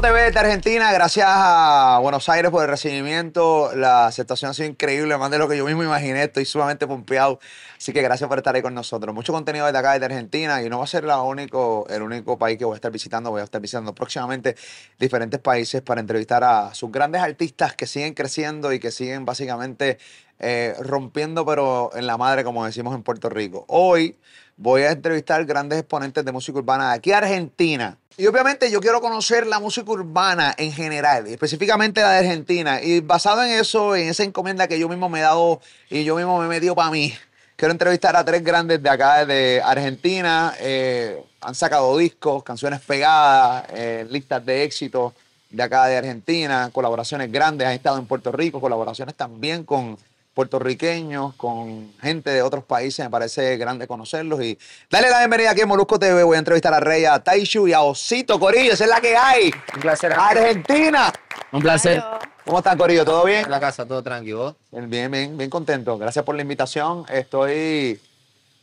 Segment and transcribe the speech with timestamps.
[0.00, 3.70] TV de Argentina, gracias a Buenos Aires por el recibimiento.
[3.74, 6.24] La aceptación ha sido increíble, más de lo que yo mismo imaginé.
[6.24, 7.38] Estoy sumamente pompeado.
[7.76, 9.14] Así que gracias por estar ahí con nosotros.
[9.14, 10.62] Mucho contenido desde acá, desde Argentina.
[10.62, 13.30] Y no va a ser el único país que voy a estar visitando.
[13.30, 14.56] Voy a estar visitando próximamente
[14.98, 19.98] diferentes países para entrevistar a sus grandes artistas que siguen creciendo y que siguen básicamente
[20.38, 23.66] eh, rompiendo, pero en la madre, como decimos en Puerto Rico.
[23.68, 24.16] Hoy
[24.56, 27.96] voy a entrevistar grandes exponentes de música urbana de aquí a Argentina.
[28.16, 32.82] Y obviamente yo quiero conocer la música urbana en general, específicamente la de Argentina.
[32.82, 36.16] Y basado en eso, en esa encomienda que yo mismo me he dado y yo
[36.16, 37.14] mismo me he metido para mí,
[37.56, 40.54] quiero entrevistar a tres grandes de acá de Argentina.
[40.60, 45.14] Eh, han sacado discos, canciones pegadas, eh, listas de éxito
[45.52, 49.98] de acá de Argentina, colaboraciones grandes, han estado en Puerto Rico, colaboraciones también con
[50.34, 53.04] puertorriqueños, con gente de otros países.
[53.04, 54.42] Me parece grande conocerlos.
[54.42, 54.58] Y
[54.90, 56.22] dale la bienvenida aquí en Molusco TV.
[56.22, 58.72] Voy a entrevistar a Rey, a Taishu y a Osito Corillo.
[58.72, 59.52] Esa es la que hay.
[59.74, 60.12] Un placer.
[60.12, 61.12] Argentina.
[61.52, 62.02] Un placer.
[62.44, 63.04] ¿Cómo están, Corillo?
[63.04, 63.44] ¿Todo bien?
[63.44, 64.56] En la casa, todo tranquilo.
[64.70, 65.96] Bien, bien, bien contento.
[65.98, 67.04] Gracias por la invitación.
[67.08, 68.00] Estoy,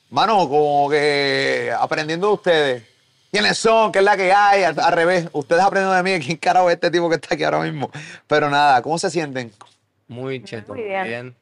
[0.09, 2.83] mano, como que aprendiendo de ustedes.
[3.31, 3.91] ¿Quiénes son?
[3.91, 4.63] ¿Qué es la que hay?
[4.63, 6.19] Al, al revés, ustedes aprendiendo de mí.
[6.25, 7.91] ¿Quién carajo es este tipo que está aquí ahora mismo?
[8.27, 9.53] Pero nada, ¿cómo se sienten?
[10.07, 11.03] Muy cheto, Muy muy bien.
[11.03, 11.35] bien.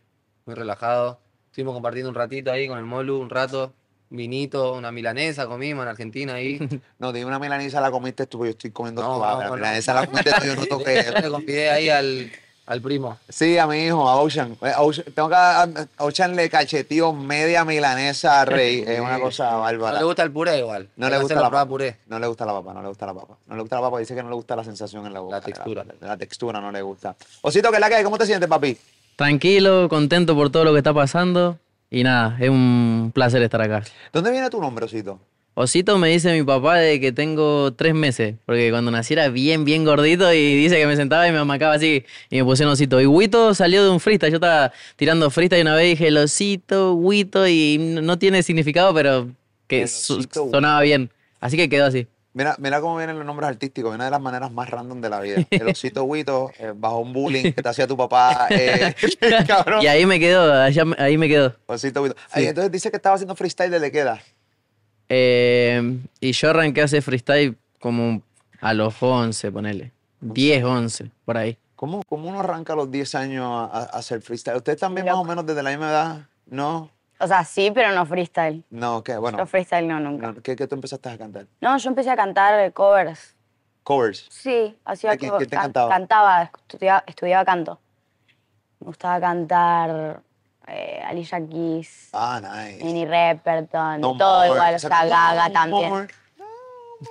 [0.47, 1.19] Muy relajado.
[1.51, 3.73] Estuvimos compartiendo un ratito ahí con el Molu, un rato.
[4.09, 6.57] Vinito, una milanesa comimos en Argentina ahí.
[6.99, 9.55] No, dime una milanesa la comiste tú, yo estoy comiendo No, no, la no.
[9.55, 11.03] milanesa la comiste tú, yo no toqué.
[11.13, 12.31] Yo le convidé ahí al,
[12.67, 13.17] al primo.
[13.27, 14.55] Sí, a mi hijo, a Ocean.
[14.61, 18.81] Eh, Ocean- tengo que a Ocean le cachetío media milanesa a Rey.
[18.87, 19.97] Es una cosa No bárbara.
[19.99, 20.87] le gusta el puré igual.
[20.95, 21.65] No le gusta la papa.
[21.65, 21.97] puré.
[22.07, 23.35] No le gusta la papa, no le gusta la papa.
[23.45, 25.35] No le gusta la papa, dice que no le gusta la sensación en la boca.
[25.35, 25.83] La textura.
[25.99, 27.13] La, la textura no le gusta.
[27.41, 28.03] Osito, ¿qué es la que hay?
[28.05, 28.77] ¿Cómo te sientes, papi?
[29.17, 31.57] Tranquilo, contento por todo lo que está pasando.
[31.89, 33.83] Y nada, es un placer estar acá.
[34.13, 35.19] ¿Dónde viene tu nombre, Osito?
[35.55, 39.65] Osito me dice mi papá de que tengo tres meses, porque cuando nací era bien,
[39.65, 43.02] bien gordito y dice que me sentaba y me amacaba así y me pusieron osito.
[43.02, 46.17] Y Huito salió de un freestyle, yo estaba tirando freestyle y una vez dije el
[46.17, 49.30] osito, Huito y no tiene significado, pero
[49.65, 51.09] que osito, sonaba bien.
[51.39, 52.05] Así que quedó así.
[52.37, 55.20] Mira, mira cómo vienen los nombres artísticos, viene de las maneras más random de la
[55.21, 55.37] vida.
[55.49, 58.45] El osito Huito, eh, bajo un bullying que te hacía tu papá.
[58.52, 58.93] Eh,
[59.48, 59.81] cabrón.
[59.81, 61.55] Y ahí me quedó, allá me- ahí me quedó.
[61.65, 62.15] Osito Huito.
[62.30, 64.20] Ay, entonces dice que estaba haciendo freestyle desde qué edad.
[65.09, 68.21] Eh, y yo arranqué a hacer freestyle como
[68.61, 69.92] a los 11, ponele.
[70.21, 71.58] 10, 11, por ahí.
[71.75, 74.58] ¿Cómo, cómo uno arranca a los 10 años a, a hacer freestyle?
[74.58, 75.17] ¿Ustedes también Loco.
[75.17, 76.21] más o menos desde la misma edad?
[76.48, 76.92] ¿No?
[77.20, 78.64] O sea, sí, pero no freestyle.
[78.70, 79.17] No, ¿qué?
[79.17, 80.28] Bueno, Yo freestyle no, nunca.
[80.32, 81.48] no, ¿qué, qué tú empezaste a cantar?
[81.61, 83.33] No, yo empecé a cantar eh, covers.
[83.83, 84.28] Covers.
[84.30, 85.89] Sí, hacía ¿Qué- qué te can- cantaba?
[85.89, 87.80] Cantaba, estudiaba, estudiaba canto.
[88.80, 90.22] Me gustaba cantar
[90.67, 92.83] eh, Alicia Keys, Ah, nice.
[92.83, 94.49] Minnie Repperton, No todo more.
[94.54, 95.89] igual, o sea, sea, no Gaga también.
[95.89, 96.08] more.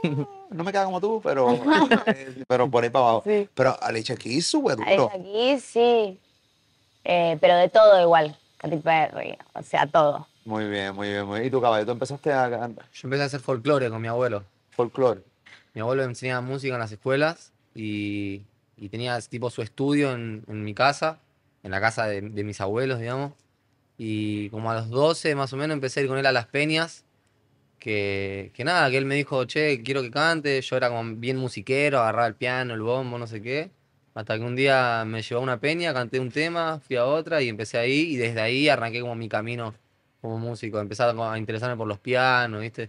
[0.05, 1.49] No, no me queda como tú, pero,
[2.07, 3.23] eh, pero por ahí para abajo.
[3.27, 3.49] Sí.
[3.55, 5.11] Pero Alicia Keys sube duro.
[5.13, 6.21] Alicia Keys, sí.
[7.05, 8.37] Eh, pero de todo igual.
[8.69, 10.27] Katy Perry, o sea, todo.
[10.45, 11.49] Muy bien, muy bien, muy bien.
[11.49, 11.85] ¿Y tú, caballo?
[11.85, 14.45] ¿Tú empezaste a cantar Yo empecé a hacer folclore con mi abuelo.
[14.71, 15.23] folclore?
[15.75, 18.43] Mi abuelo me enseñaba música en las escuelas y,
[18.77, 21.19] y tenía tipo su estudio en, en mi casa,
[21.63, 23.33] en la casa de, de mis abuelos, digamos.
[23.99, 26.47] Y como a los 12 más o menos empecé a ir con él a las
[26.47, 27.05] peñas,
[27.79, 30.61] que, que nada, que él me dijo, che, quiero que cante.
[30.61, 33.71] Yo era como bien musiquero, agarraba el piano, el bombo, no sé qué.
[34.17, 37.43] Hasta que un día me llevó a una peña, canté un tema, fui a otra
[37.43, 38.15] y empecé ahí.
[38.15, 39.75] Y desde ahí arranqué como mi camino
[40.23, 40.81] como músico.
[40.81, 42.89] Empecé a interesarme por los pianos, ¿viste?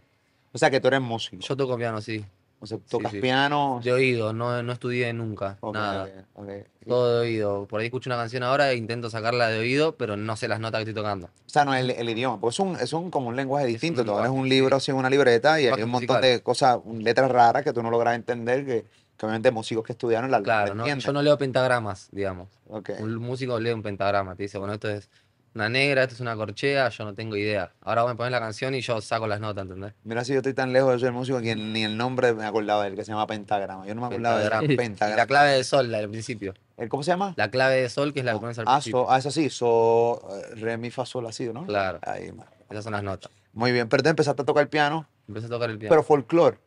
[0.53, 1.43] O sea, que tú eres músico.
[1.45, 2.23] Yo toco piano, sí.
[2.61, 3.19] O sea, tocas sí.
[3.19, 3.81] piano.
[3.83, 6.05] De oído, no, no estudié nunca, Ok, nada.
[6.33, 6.49] ok, ok.
[6.87, 7.65] Todo de oído.
[7.67, 10.61] Por ahí escucho una canción ahora e intento sacarla de oído, pero no sé las
[10.61, 11.27] notas que estoy tocando.
[11.27, 13.99] O sea, no el, el idioma, porque es un, es un como un lenguaje distinto.
[14.01, 16.21] un Tú abres lenguaje, un libro así, una libreta, y hay un montón musical.
[16.21, 18.85] de cosas, letras raras que tú no logras entender, que,
[19.17, 20.95] que obviamente músicos que estudiaron la Claro, la ¿no?
[20.99, 22.49] yo no leo pentagramas, digamos.
[22.67, 22.91] Ok.
[22.99, 25.09] Un músico lee un pentagrama, te dice, bueno, esto es
[25.55, 27.71] una negra, esto es una corchea, yo no tengo idea.
[27.81, 29.93] Ahora vos me pones la canción y yo saco las notas, ¿entendés?
[30.03, 32.83] Mira si yo estoy tan lejos de ser músico que ni el nombre me acordaba
[32.83, 33.87] de él, que se llama Pentagrama.
[33.87, 34.73] Yo no me acordaba de Pentagrama.
[34.73, 35.17] Y Pentagrama.
[35.17, 36.53] la clave de sol, la del principio.
[36.77, 37.33] ¿El ¿Cómo se llama?
[37.37, 38.99] La clave de sol, que es la que pones al Ah, principio.
[39.05, 41.65] so, ah, eso sí, so, eh, re, mi, fa, sol, así, ¿no?
[41.65, 41.97] Claro.
[42.03, 43.31] Ahí, ma- Esas son las notas.
[43.53, 45.89] Muy bien, pero tú empezaste a tocar el piano, Empecé a tocar el piano.
[45.89, 46.59] pero folclore.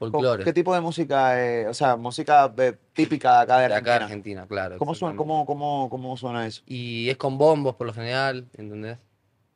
[0.00, 0.44] Folclore.
[0.44, 3.76] ¿Qué tipo de música, eh, o sea, música eh, típica de acá de De Argentina?
[3.94, 4.78] acá de Argentina, claro.
[4.78, 5.46] ¿Cómo, suena, exactamente.
[5.46, 6.62] cómo, cómo, ¿Cómo suena eso?
[6.66, 8.98] Y es con bombos por lo general, ¿entendés?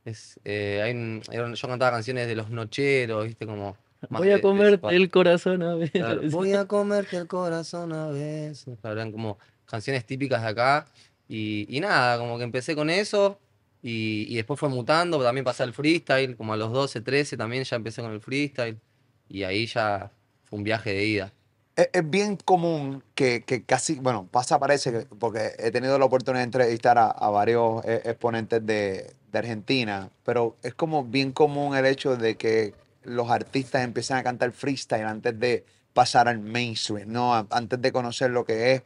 [0.05, 1.23] Es, eh, hay un-
[1.55, 3.47] yo cantaba canciones de los nocheros, ¿viste?
[3.47, 3.77] Como.
[4.11, 5.91] Voy a comerte el corazón a ver.
[5.91, 8.77] Claro, Voy a comerte el corazón a veces.
[8.83, 10.87] Claro, eran como canciones típicas de acá.
[11.27, 13.39] Y, y nada, como que empecé con eso.
[13.83, 15.23] Y, y después fue mutando.
[15.23, 16.37] También pasé al freestyle.
[16.37, 18.79] Como a los 12, 13 también ya empecé con el freestyle.
[19.27, 20.13] Y ahí ya
[20.55, 21.33] un viaje de ida.
[21.77, 26.43] Es, bien común que, que casi, bueno, pasa, parece, que- porque he tenido la oportunidad
[26.43, 32.17] de entrevistar a, varios eh, exponentes de, Argentina, pero es como bien común el hecho
[32.17, 32.73] de que
[33.03, 37.35] los artistas empiecen a cantar freestyle antes de pasar al mainstream, ¿no?
[37.51, 38.83] Antes de conocer lo que es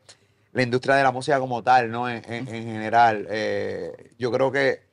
[0.55, 2.09] la industria de la música como tal, ¿no?
[2.09, 3.27] En general.
[3.29, 4.88] Eh, yo creo que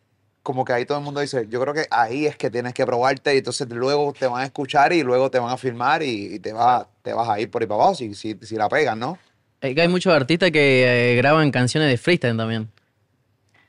[0.46, 2.86] como que ahí todo el mundo dice, yo creo que ahí es que tienes que
[2.86, 6.36] probarte y entonces luego te van a escuchar y luego te van a filmar y,
[6.36, 8.70] y te, vas, te vas a ir por ahí para abajo si, si, si la
[8.70, 9.18] pegan, ¿no?
[9.60, 12.70] Hay muchos artistas que eh, graban canciones de freestyle también.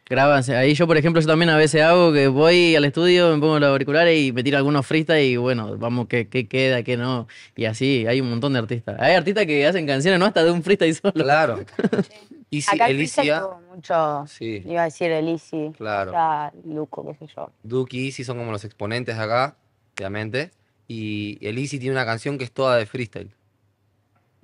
[0.04, 3.40] Graban, ahí yo por ejemplo yo también a veces hago que voy al estudio, me
[3.40, 6.98] pongo los auriculares y me tiro algunos freestyle y bueno, vamos qué, qué queda, qué
[6.98, 7.26] no.
[7.56, 8.96] Y así, hay un montón de artistas.
[9.00, 11.24] Hay artistas que hacen canciones no hasta de un freestyle solo.
[11.24, 11.64] Claro.
[12.48, 14.62] Y si Acá el el freestyle Easy A, tuvo mucho, Sí.
[14.64, 16.12] iba a decir el Easy, Claro.
[16.12, 17.50] ya Luco, qué sé yo.
[17.62, 19.56] Duke y Easy son como los exponentes de acá,
[19.96, 20.50] obviamente.
[20.88, 23.32] Y el Easy tiene una canción que es toda de freestyle.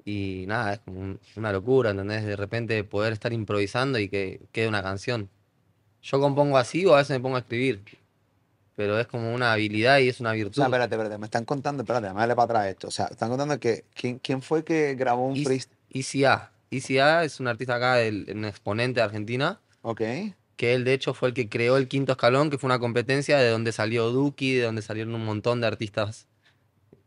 [0.04, 2.24] Y nada, es como un- una locura, ¿entendés?
[2.24, 5.28] De repente poder estar improvisando y que quede una canción.
[6.02, 7.82] Yo compongo así o a veces me pongo a escribir.
[8.74, 10.54] Pero es como una habilidad y es una O virtud.
[10.56, 12.88] sea, espérate, espérate, me están contando, espérate, déjame darle para atrás esto.
[12.88, 15.78] O sea, están contando que quién, quién fue que grabó un freestyle.
[15.90, 16.50] Easy A.
[16.72, 19.60] Easy A es un artista acá, del- un exponente de Argentina.
[19.82, 20.00] Ok.
[20.56, 23.36] que él de hecho fue el que creó el quinto escalón, que fue una competencia
[23.38, 26.28] de donde salió Duki, de donde salieron un montón de artistas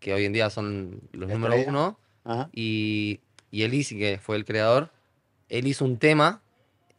[0.02, 1.98] que hoy en día son los número uno.
[2.26, 2.50] Ajá.
[2.52, 3.22] Y,
[3.52, 4.90] y el Easy, que fue el creador,
[5.48, 6.42] él hizo un tema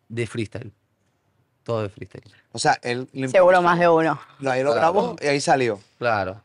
[0.08, 0.72] de freestyle.
[1.62, 2.24] Todo de freestyle.
[2.52, 4.18] O sea, él Seguro más de uno.
[4.38, 4.92] lo- Ahí lo Claro.
[4.94, 5.78] grabó y ahí salió.
[5.98, 6.40] Claro.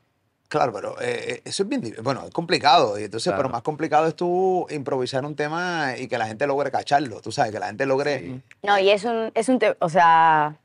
[0.51, 2.99] Claro, pero eh, eh, eso es bien, bueno, es complicado.
[2.99, 3.53] Y entonces, pero Claro.
[3.53, 7.53] más complicado es tú improvisar un tema y que la gente logre cacharlo, tú sabes,
[7.53, 8.41] que la gente logre...
[8.61, 10.57] No, y es un, es un te- o sea,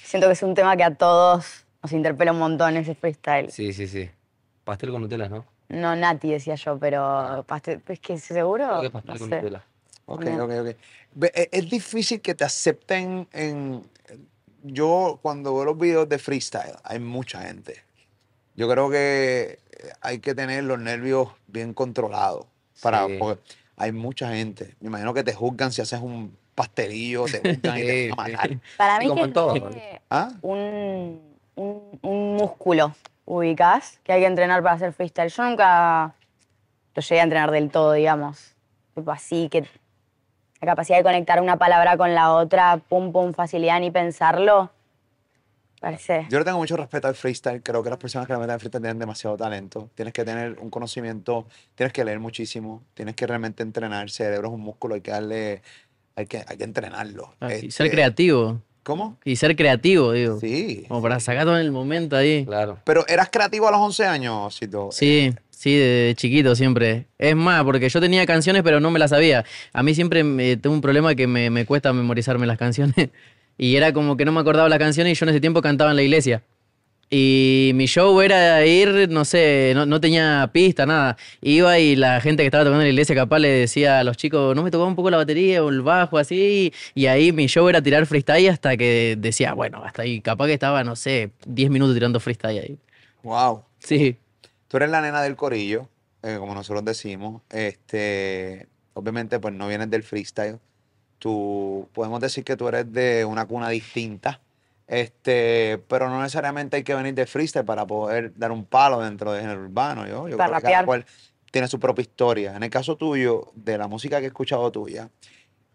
[0.00, 3.50] siento que es un tema que a todos nos interpela un montón ese freestyle.
[3.50, 4.08] Sí, sí, sí.
[4.62, 5.44] Pastel con Nutella, ¿no?
[5.70, 9.36] No Nati decía yo, pero pastel, es que seguro, Creo que pastel no con sé.
[9.42, 9.64] Nutella.
[10.06, 10.40] Ok, Bien.
[10.40, 11.24] ok, ok.
[11.34, 13.82] E- Es difícil que te acepten en...
[14.62, 17.82] Yo cuando veo los videos de freestyle, hay mucha gente.
[18.54, 19.58] Yo creo que
[20.00, 22.46] hay que tener los nervios bien controlados.
[22.82, 23.16] Para, Sí.
[23.18, 23.40] porque
[23.76, 24.74] hay mucha gente.
[24.80, 28.32] Me imagino que te juzgan si haces un pastelillo, te juzgan y te van a
[28.36, 28.50] matar.
[28.76, 29.54] Para mí como que todo.
[30.10, 30.30] ¿Ah?
[30.42, 31.20] un,
[31.54, 32.94] un, un músculo,
[33.24, 35.28] ubicás, que hay que entrenar para hacer freestyle.
[35.30, 36.14] Yo nunca
[36.94, 38.54] lo llegué a entrenar del todo, digamos.
[38.94, 39.60] Tipo así, que
[40.60, 44.70] la capacidad de conectar una palabra con la otra, pum, pum, facilidad ni pensarlo,
[45.82, 46.26] parece...
[46.30, 47.60] Yo le tengo mucho respeto al freestyle.
[47.62, 49.90] Creo que las personas que le meten al freestyle tienen demasiado talento.
[49.94, 54.04] Tienes que tener un conocimiento, tienes que leer muchísimo, tienes que realmente entrenar.
[54.04, 55.62] El cerebro es un músculo, hay que darle,
[56.16, 57.34] hay que, hay que entrenarlo.
[57.40, 58.62] Ah, Y ser Este, creativo.
[58.84, 59.16] ¿Cómo?
[59.24, 60.40] Y ser creativo, digo.
[60.40, 60.84] Sí.
[60.88, 62.44] Como para sacar todo en el momento ahí.
[62.46, 62.78] Claro.
[62.84, 64.88] Pero eras creativo a los 11 años, Cito.
[64.90, 67.06] Sí, sí, de chiquito siempre.
[67.18, 69.44] Es más, porque yo tenía canciones, pero no me las sabía.
[69.72, 73.10] A mí siempre me, tengo un problema que me, me cuesta memorizarme las canciones.
[73.58, 75.90] Y era como que no me acordaba las canciones y yo en ese tiempo cantaba
[75.90, 76.42] en la iglesia.
[77.14, 81.18] Y mi show era ir, no sé, no, no tenía pista, nada.
[81.42, 84.16] Iba y la gente que estaba tocando en la iglesia capaz le decía a los
[84.16, 86.72] chicos, no me tocaba un poco la batería o el bajo, así.
[86.94, 90.22] Y ahí mi show era tirar freestyle hasta que decía, bueno, hasta ahí.
[90.22, 92.78] Capaz que estaba, no sé, 10 minutos tirando freestyle ahí.
[93.22, 93.62] Wow.
[93.78, 94.16] Sí.
[94.68, 95.90] Tú eres la nena del corillo,
[96.22, 97.42] eh, como nosotros decimos.
[97.50, 100.60] Este, obviamente, pues no vienes del freestyle.
[101.22, 104.40] Tú, podemos decir que tú eres de una cuna distinta.
[104.88, 109.30] Este, pero no necesariamente hay que venir de freestyle para poder dar un palo dentro
[109.30, 110.04] del género urbano.
[110.04, 111.06] Yo, yo Para creo que cada cual
[111.52, 112.56] tiene su propia historia.
[112.56, 115.10] En el caso tuyo, de la música que he escuchado tuya,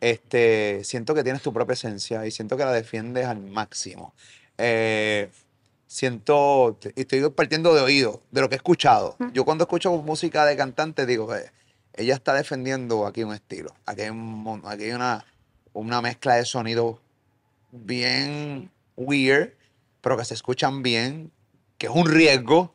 [0.01, 4.13] este, siento que tienes tu propia esencia y siento que la defiendes al máximo.
[4.57, 5.29] Eh,
[5.87, 9.15] siento, estoy partiendo de oído, de lo que he escuchado.
[9.31, 11.49] Yo cuando escucho música de cantante digo, eh,
[11.93, 13.73] ella está defendiendo aquí un estilo.
[13.85, 15.25] Aquí hay, un aquí hay una,
[15.79, 16.97] una mezcla de sonidos
[17.71, 19.51] bien weird,
[20.01, 21.31] pero que se escuchan bien,
[21.77, 22.73] que es un riesgo,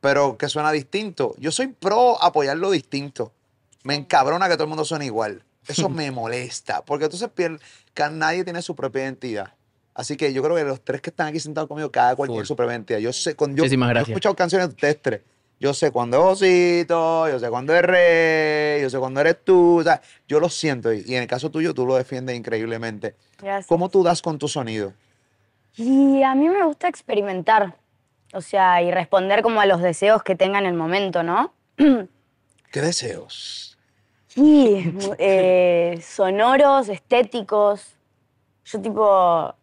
[0.00, 1.34] pero que suena distinto.
[1.38, 3.32] Yo soy pro apoyar lo distinto.
[3.82, 5.42] Me encabrona que todo el mundo suene igual.
[5.66, 7.60] Eso me molesta, porque entonces pier-
[7.94, 9.52] que nadie tiene su propia identidad.
[9.94, 12.44] Así que yo creo que los tres que están aquí sentados conmigo, cada cual tiene
[12.44, 12.98] su propia identidad.
[12.98, 14.08] Yo sé, cuando yo, Muchísimas yo he gracias.
[14.10, 15.20] escuchado canciones de ustedes tres.
[15.58, 19.78] Yo sé cuándo es Osito, yo sé cuándo es Rey, yo sé cuándo eres tú.
[19.78, 23.16] o sea, yo lo siento y, y en el caso tuyo tú lo defiendes increíblemente.
[23.38, 23.66] Gracias.
[23.66, 24.92] ¿Cómo tú das con tu sonido?
[25.76, 27.74] Y a mí me gusta experimentar,
[28.32, 31.52] o sea, y responder como a los deseos que tenga en el momento, ¿no?
[31.76, 33.78] ¿Qué deseos?
[34.34, 37.94] Y eh, sonoros, estéticos.
[38.64, 39.54] Yo tipo,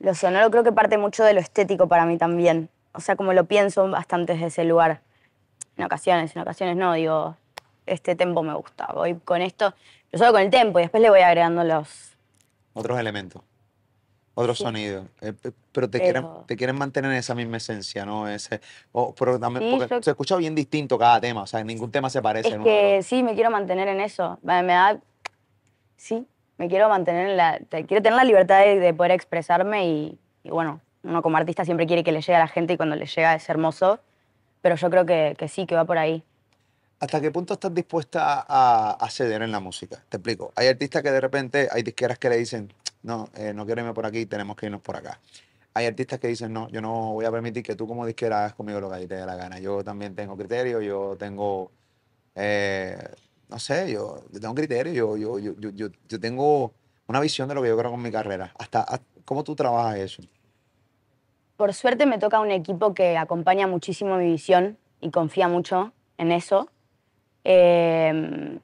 [0.00, 2.68] lo sonoro creo que parte mucho de lo estético para mí también.
[2.96, 5.00] O sea, como lo pienso bastante desde ese lugar.
[5.76, 7.36] En ocasiones, en ocasiones no, digo,
[7.84, 9.74] este tempo me gusta, voy con esto,
[10.10, 12.16] pero solo con el tempo y después le voy agregando los...
[12.72, 13.42] Otros elementos.
[14.34, 14.64] Otros Sí.
[14.64, 15.06] sonidos.
[15.22, 15.32] Eh,
[15.72, 18.28] pero te, Pero- quieren, te quieren mantener en esa misma esencia, ¿no?
[18.28, 18.60] Ese,
[18.92, 21.90] o- pero también, Sí, porque yo- se escucha bien distinto cada tema, o sea, ningún
[21.90, 22.48] tema se parece.
[22.48, 24.38] Es que sí, me quiero mantener en eso.
[24.42, 24.98] Me, me da...
[25.96, 26.26] Sí,
[26.58, 27.58] me quiero mantener en la...
[27.60, 31.64] te- Quiero tener la libertad de, de poder expresarme y, y bueno, uno como artista
[31.64, 34.00] siempre quiere que le llegue a la gente y cuando le llega es hermoso,
[34.60, 36.22] pero yo creo que, que sí, que va por ahí.
[36.98, 40.02] ¿Hasta qué punto estás dispuesta a, a ceder en la música?
[40.08, 40.52] Te explico.
[40.56, 42.72] Hay artistas que de repente, hay disqueras que le dicen,
[43.02, 45.20] no, eh, no quiero irme por aquí, tenemos que irnos por acá.
[45.74, 48.54] Hay artistas que dicen, no, yo no voy a permitir que tú como disquera hagas
[48.54, 49.58] conmigo lo que a ti te dé la gana.
[49.58, 51.70] Yo también tengo criterio, yo tengo,
[52.34, 52.96] eh,
[53.50, 56.72] no sé, yo, yo tengo criterio, yo, yo, yo, yo, yo, tengo
[57.08, 58.54] una visión de lo que yo quiero con mi carrera.
[58.58, 58.86] Hasta-
[59.26, 60.22] ¿Cómo tú trabajas eso?
[61.56, 66.32] Por suerte me toca un equipo que acompaña muchísimo mi visión y confía mucho en
[66.32, 66.68] eso.
[67.44, 68.58] Eh,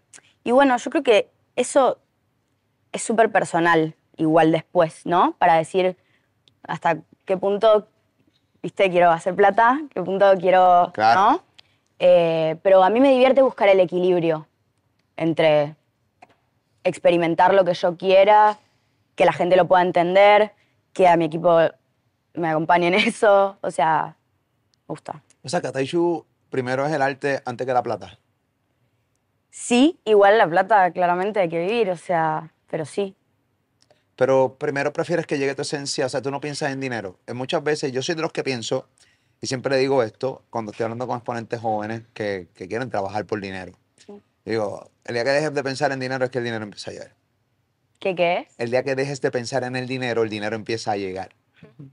[0.44, 1.98] y bueno, yo creo que eso
[2.92, 5.34] es súper personal, igual después, ¿no?
[5.38, 5.96] Para decir
[6.64, 7.88] hasta qué punto,
[8.62, 11.20] viste, quiero hacer plata, qué punto quiero, Claro.
[11.20, 11.42] ¿no?
[11.98, 14.46] Eh, pero a mí me divierte buscar el equilibrio
[15.16, 15.76] entre
[16.84, 18.58] experimentar lo que yo quiera,
[19.14, 20.52] que la gente lo pueda entender,
[20.92, 21.60] que a mi equipo
[22.34, 23.58] me acompañe en eso.
[23.60, 24.16] O sea,
[24.88, 25.22] me gusta.
[25.42, 28.18] O sea, que Taishu primero es el arte antes que la plata.
[29.50, 33.14] Sí, igual la plata claramente hay que vivir, o sea, pero sí.
[34.16, 37.18] Pero primero prefieres que llegue tu esencia, o sea, tú no piensas en dinero.
[37.26, 38.88] Eh, muchas veces yo soy de los que pienso,
[39.42, 43.40] y siempre digo esto cuando estoy hablando con exponentes jóvenes que, que quieren trabajar por
[43.40, 43.72] dinero.
[44.44, 46.94] Digo, el día que dejes de pensar en dinero es que el dinero empieza a
[46.94, 47.14] llegar.
[48.00, 48.48] ¿Qué qué es?
[48.58, 51.34] El día que dejes de pensar en el dinero, el dinero empieza a llegar.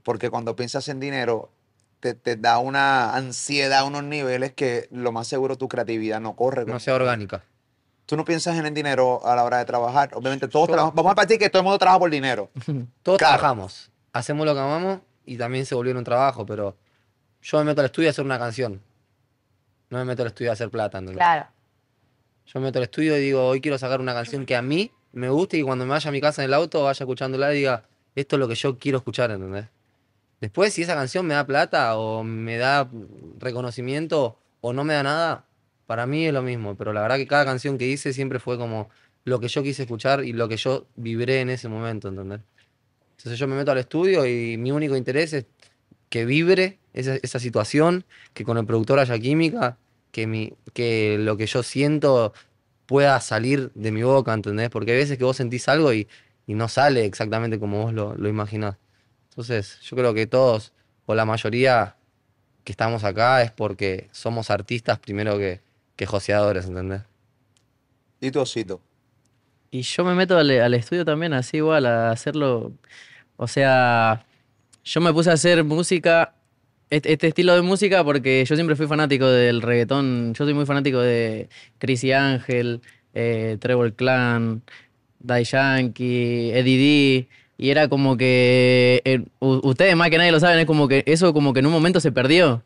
[0.02, 1.50] Porque cuando piensas en dinero,
[2.00, 6.64] te, te da una ansiedad, unos niveles que lo más seguro tu creatividad no corre.
[6.64, 7.42] No sea orgánica.
[8.06, 10.10] Tú no piensas en el dinero a la hora de trabajar.
[10.14, 10.94] Obviamente todos Yo- trabajamos.
[10.96, 12.50] Vamos a partir que todo el mundo trabaja por dinero.
[13.02, 13.36] Todos Claro.
[13.38, 16.76] trabajamos, hacemos lo que amamos y también se volvió un trabajo, pero
[17.42, 18.80] yo me meto al estudio a hacer una canción.
[19.90, 21.18] No me meto al estudio a hacer plata, ¿entendés?
[21.18, 21.46] Claro.
[22.46, 24.90] Yo me meto al estudio y digo, hoy quiero sacar una canción que a mí
[25.12, 27.58] me guste y cuando me vaya a mi casa en el auto vaya escuchándola y
[27.58, 27.84] diga,
[28.20, 29.66] esto es lo que yo quiero escuchar, ¿entendés?
[30.40, 32.88] Después, si esa canción me da plata o me da
[33.38, 35.44] reconocimiento o no me da nada,
[35.86, 36.76] para mí es lo mismo.
[36.76, 38.88] Pero la verdad que cada canción que hice siempre fue como
[39.24, 42.40] lo que yo quise escuchar y lo que yo vibré en ese momento, ¿entendés?
[43.18, 45.44] Entonces yo me meto al estudio y mi único interés es
[46.08, 49.76] que vibre esa, situación, que con el productor haya química,
[50.10, 52.32] que, mi, que lo que yo siento
[52.86, 54.70] pueda salir de mi boca, ¿entendés?
[54.70, 56.08] Porque hay veces que vos sentís algo y,
[56.50, 58.74] y no sale exactamente como vos lo, lo imaginás.
[59.28, 60.72] Entonces yo creo que todos,
[61.06, 61.94] o la mayoría
[62.64, 65.60] que estamos acá, es porque somos artistas primero que,
[65.94, 67.02] que joseadores, ¿entendés?
[68.20, 68.80] Y tu osito.
[69.70, 72.72] Y yo me meto al, al estudio también así igual, a hacerlo.
[73.36, 74.26] O sea,
[74.82, 76.34] yo me puse a hacer música,
[76.90, 80.34] este, este estilo de música, porque yo siempre fui fanático del reggaetón.
[80.34, 82.80] Yo soy muy fanático de Chris y Ángel,
[83.14, 84.64] eh, Trevor Clan,
[85.20, 87.28] Dai Yankee, Eddie D.
[87.58, 89.02] Y era como que.
[89.04, 91.72] eh, ustedes más que nadie lo saben, es como que eso como que en un
[91.72, 92.62] momento se perdió.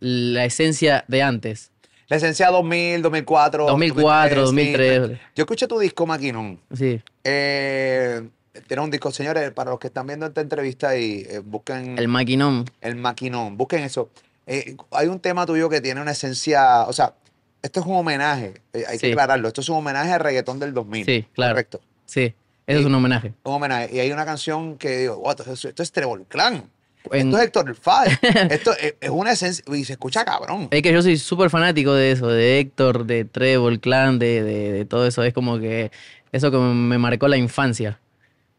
[0.00, 1.70] La esencia de antes.
[2.08, 3.66] La esencia 2000, 2004.
[3.68, 4.42] 2004, sí.
[4.42, 5.18] 2003.
[5.36, 6.58] Yo escuché tu disco Maquinón.
[6.74, 7.00] Sí.
[7.22, 8.20] Eh,
[8.66, 12.08] tiene un disco, señores, para los que están viendo esta entrevista y eh, busquen El
[12.08, 12.64] maquinón.
[12.80, 14.10] el Maquinón, busquen eso.
[14.46, 17.14] Eh, hay un tema tuyo que tiene una esencia, o sea,
[17.62, 18.54] esto es un homenaje,
[18.88, 21.06] hay que aclararlo, esto es un homenaje al reggaetón del 2000.
[21.06, 21.52] Sí, claro.
[21.54, 21.80] Correcto.
[22.12, 22.34] Sí,
[22.66, 23.32] eso es un homenaje.
[23.44, 23.88] Un homenaje.
[23.94, 26.64] Y hay una canción que digo, "Wow, esto, es- esto es Trevor Clan.
[27.10, 28.18] En- Esto es Héctor el Fader.
[28.52, 30.68] esto es, es una esencia, y se escucha cabrón.
[30.70, 34.72] Es que yo soy súper fanático de eso, de Héctor, de Trevor, Clan, de, de,
[34.72, 35.22] de todo eso.
[35.24, 35.90] Es como que
[36.32, 37.98] eso que me marcó la infancia.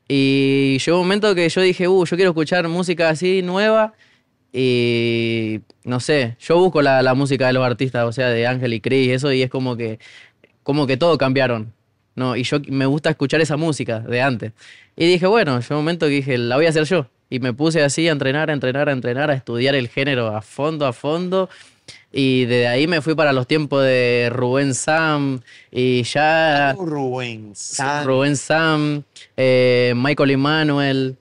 [0.08, 3.94] Y llegó un momento que yo dije, uh, yo quiero escuchar música así nueva.
[4.52, 8.74] Y no sé, yo busco la, la música de los artistas, o sea, de Ángel
[8.74, 10.00] y Chris, eso, y es como que,
[10.64, 11.74] como que todo cambiaron.
[12.16, 12.36] ¿No?
[12.36, 14.52] Y yo me gusta escuchar esa música de antes.
[14.96, 17.08] Y dije, bueno, llegó un momento que dije, la voy a hacer yo.
[17.30, 20.42] Y me puse así a entrenar, a entrenar, a entrenar, a estudiar el género a
[20.42, 21.50] fondo, a fondo.
[22.12, 25.42] Y de ahí me fui para los tiempos de Rubén Sam
[25.72, 28.06] y ya Rubén San.
[28.06, 29.02] Rubén Sam,
[29.36, 31.16] eh, Michael Emanuel.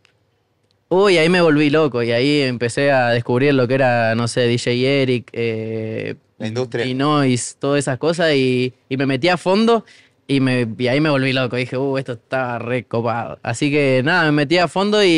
[0.90, 4.42] Uy, ahí me volví loco y ahí empecé a descubrir lo que era, no sé,
[4.42, 6.84] DJ Eric, eh, La industria.
[6.84, 9.86] y Noise, todas esas cosas y, y me metí a fondo
[10.26, 11.56] y, me, y ahí me volví loco.
[11.56, 13.38] Dije, uh, esto está re copado.
[13.42, 15.08] Así que nada, me metí a fondo y,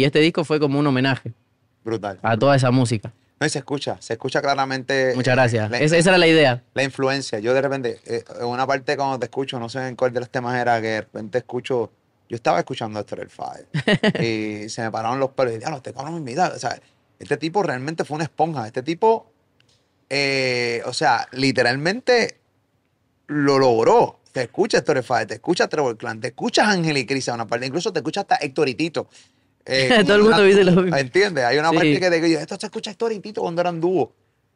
[0.00, 1.32] y este disco fue como un homenaje
[1.84, 2.18] Brutal.
[2.22, 3.12] a toda esa música.
[3.38, 5.12] No, y se escucha, se escucha claramente.
[5.14, 5.70] Muchas eh, gracias.
[5.70, 6.62] la- Esa, esa era la idea.
[6.74, 7.38] la influencia.
[7.38, 10.20] Yo de repente, eh, en una parte cuando te escucho, no sé en cuál de
[10.20, 11.90] los temas era, que de repente escucho,
[12.28, 14.22] yo estaba escuchando a el Five
[14.64, 16.52] y se me pararon los pelos y dije, este cabrón me invita.
[16.54, 16.78] O sea,
[17.18, 18.66] este tipo realmente fue una esponja.
[18.66, 19.32] Este tipo,
[20.10, 22.36] eh, o sea, literalmente
[23.26, 24.19] lo logró.
[24.32, 27.66] Te escucha Héctor te escucha Trevor Clan, te escuchas Ángel y Cris a una parte,
[27.66, 29.08] incluso te escucha hasta Héctor y Tito.
[29.66, 30.96] Eh, Todo el mundo dice lo mismo.
[30.96, 31.44] ¿Entiendes?
[31.44, 31.76] Hay una Sí.
[31.76, 34.12] parte que te digo, esto se escucha Héctor y Tito cuando eran dúo.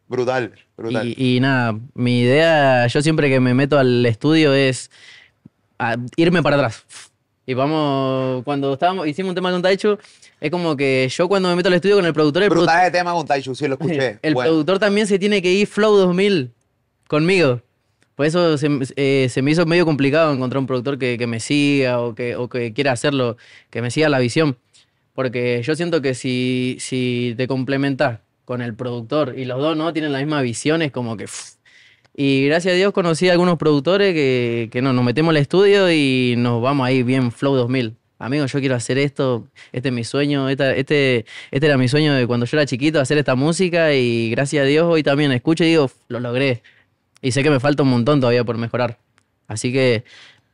[0.07, 1.09] Brutal, brutal.
[1.17, 4.91] Y, y nada, mi idea, yo siempre que me meto al estudio es
[5.79, 6.85] a irme para atrás.
[7.47, 9.99] Y vamos, cuando estábamos, hicimos un tema con Taichu,
[10.41, 12.85] es como que yo cuando me meto al estudio con el productor, el, produ- Brutal
[12.85, 14.19] de tema con Taichu, sí lo escuché.
[14.23, 14.51] el Bueno.
[14.51, 16.53] productor también se tiene que ir Flow 2000
[17.09, 17.61] conmigo.
[18.15, 21.41] Por eso se, eh, se me hizo medio complicado encontrar un productor que, que me
[21.41, 23.37] siga o que, o que quiera hacerlo,
[23.71, 24.57] que me siga la visión.
[25.15, 29.93] Porque yo siento que si, si te complementas con el productor y los dos no
[29.93, 31.25] tienen la misma visión, es como que...
[31.25, 31.55] uf.
[32.17, 35.91] Y gracias a Dios conocí a algunos productores que, que no, nos metemos al estudio
[35.91, 37.97] y nos vamos ahí bien Flow 2000.
[38.21, 42.15] Amigo, yo quiero hacer esto, este es mi sueño, esta- este, este era mi sueño
[42.15, 45.65] de cuando yo era chiquito, hacer esta música y gracias a Dios hoy también escucho
[45.65, 46.63] y digo, "Uf, lo logré.
[47.25, 48.99] Y sé que me falta un montón todavía por mejorar.
[49.49, 50.05] Así que,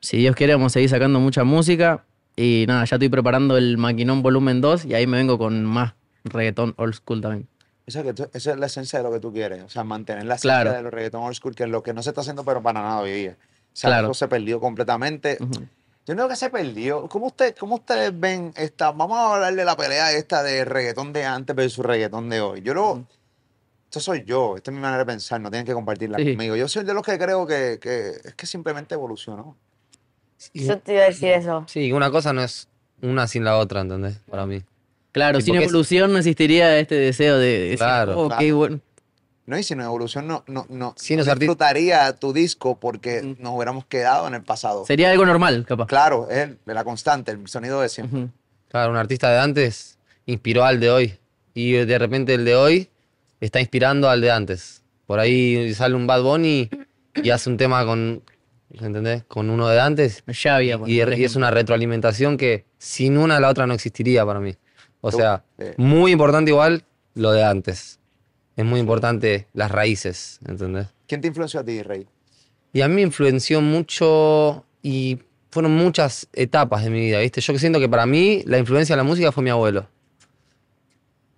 [0.01, 2.05] si Dios quiere, vamos a seguir sacando mucha música.
[2.37, 5.95] Y nada, ya estoy preparando el Maquinón Volumen 2 y ahí me vengo con más
[6.23, 7.49] reggaetón old school también.
[7.87, 9.65] Esa, que tú- es la esencia de lo que tú quieres.
[9.65, 10.73] O sea, mantener la esencia Claro.
[10.77, 12.81] de los reggaetón old school, que es lo que no se está haciendo, pero para
[12.83, 13.37] nada hoy día.
[13.41, 14.07] O sea, Claro.
[14.07, 15.39] eso se perdió completamente.
[15.41, 15.67] Ujú.
[16.07, 17.09] Yo creo que se perdió.
[17.09, 18.93] ¿Cómo, usted, ¿Cómo ustedes ven esta?
[18.93, 22.63] Vamos a hablar de la pelea esta de reggaetón de antes versus reggaetón de hoy.
[22.63, 23.05] Yo lo.
[23.91, 26.25] Esto soy yo, esta es mi manera de pensar, no tienen que compartirla Sí.
[26.37, 26.55] conmigo.
[26.55, 29.57] Yo soy de los que creo que, que es que simplemente evolucionó.
[30.53, 31.65] Y- Yo te iba a decir eso.
[31.67, 32.69] Sí, una cosa no es
[33.03, 34.19] una sin la otra, ¿entendés?
[34.31, 34.63] Para mí.
[35.11, 38.39] Claro, Sí, sin porque es- evolución no existiría este deseo de decir, Claro, "Oh, claro.
[38.39, 38.81] qué bueno.
[39.47, 43.43] No, y sin evolución no, no, no, Sí, no disfrutaría tu disco porque Mm.
[43.43, 44.87] nos hubiéramos quedado en el pasado.
[44.87, 45.87] Sería algo normal, capaz.
[45.89, 48.21] Claro, es la constante, el sonido de siempre.
[48.21, 48.31] Ujú.
[48.69, 51.19] Claro, un artista de antes inspiró al de hoy.
[51.55, 52.89] Y de repente el de hoy
[53.41, 54.83] está inspirando al de antes.
[55.07, 56.71] Por ahí sale un Bad Bunny
[57.23, 58.23] y hace un tema con,
[58.73, 59.25] ¿entendés?
[59.25, 60.23] Con uno de antes.
[60.27, 60.79] Ya había.
[60.87, 64.55] Y, y es una retroalimentación que sin una la otra no existiría para mí.
[65.01, 65.75] O sea, eh.
[65.77, 67.99] muy importante igual lo de antes.
[68.57, 70.89] Es muy importante las raíces, ¿entendés?
[71.07, 72.07] ¿Quién te influenció a ti, Rey?
[72.73, 75.19] Y a mí me influenció mucho y
[75.51, 77.41] fueron muchas etapas de mi vida, ¿viste?
[77.41, 79.89] Yo siento que para mí la influencia de la música fue mi abuelo.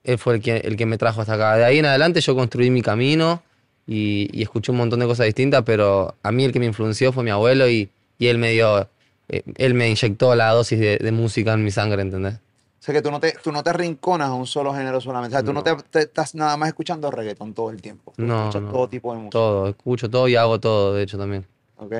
[0.05, 1.57] Él fue el que, el que me trajo hasta acá.
[1.57, 3.43] De ahí en adelante yo construí mi camino
[3.87, 7.13] y, y escuché un montón de cosas distintas, pero a mí el que me influenció
[7.13, 7.89] fue mi abuelo y,
[8.19, 8.89] y él me dio,
[9.29, 12.35] eh, él me inyectó la dosis de, de música en mi sangre, ¿entendés?
[12.35, 15.37] O sea, que tú no te, tú no te rinconas a un solo género solamente.
[15.37, 18.13] O sea, tú no te, te estás nada más escuchando reggaetón todo el tiempo.
[18.17, 18.73] Tú No, escuchas no.
[18.73, 19.31] todo tipo de música.
[19.31, 21.47] Todo, escucho todo y hago todo, de hecho también.
[21.77, 21.95] ¿Ok?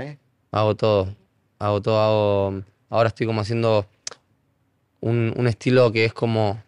[0.51, 1.15] Hago todo.
[1.61, 2.63] Hago todo, hago.
[2.91, 3.87] Ahora estoy como haciendo
[5.01, 6.61] un, un estilo que es como.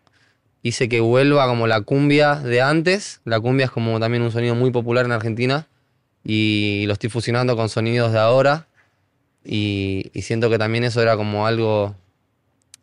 [0.65, 3.21] Hice que vuelva como la cumbia de antes.
[3.25, 5.69] La cumbia es como también un sonido muy popular en Argentina.
[6.25, 8.67] Y lo estoy fusionando con sonidos de ahora.
[9.45, 11.95] Y, siento que también eso era como algo.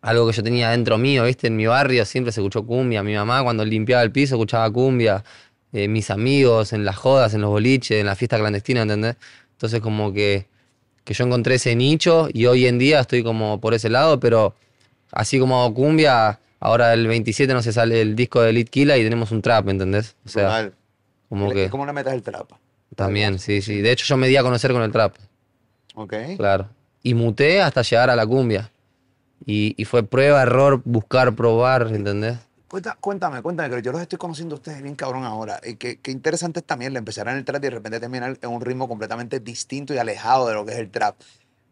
[0.01, 1.47] Algo que yo tenía dentro mío, ¿viste?
[1.47, 3.03] En mi barrio siempre se escuchó cumbia.
[3.03, 5.23] Mi mamá cuando limpiaba el piso escuchaba cumbia.
[5.73, 9.17] Eh, mis amigos en las jodas, en los boliches, en la fiesta clandestina, ¿entendés?
[9.53, 10.45] Entonces como que
[11.03, 14.55] que yo encontré ese nicho y hoy en día estoy como por ese lado, pero
[15.11, 19.03] así como hago cumbia, ahora el 27 no se sale el disco de Litkila y
[19.03, 20.15] tenemos un trap, ¿entendés?
[20.25, 20.71] O sea,
[21.27, 22.49] como ¿Y que ¿Cómo le metes el trap?
[22.95, 23.81] también, sí, sí.
[23.81, 25.15] De hecho yo me di a conocer con el trap,
[25.95, 26.13] ¿Ok?
[26.37, 26.69] claro.
[27.03, 28.71] Y muté hasta llegar a la cumbia.
[29.45, 32.37] Y, y fue prueba, error, buscar, probar, ¿entendés?
[32.67, 35.59] Cuenta- Cuéntame, cuéntame, que yo los estoy conociendo a ustedes bien cabrón ahora.
[35.65, 38.37] Y qué, qué interesante es también el empezar en el trap y de repente terminar
[38.39, 41.15] en un ritmo completamente distinto y alejado de lo que es el trap.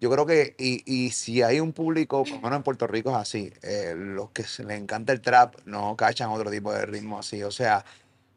[0.02, 3.10] Yo creo que, y, y si hay un público, por lo menos en Puerto Rico
[3.10, 6.86] es así, eh, los que se les encanta el trap no cachan otro tipo de
[6.86, 7.44] ritmo así.
[7.44, 7.84] O sea,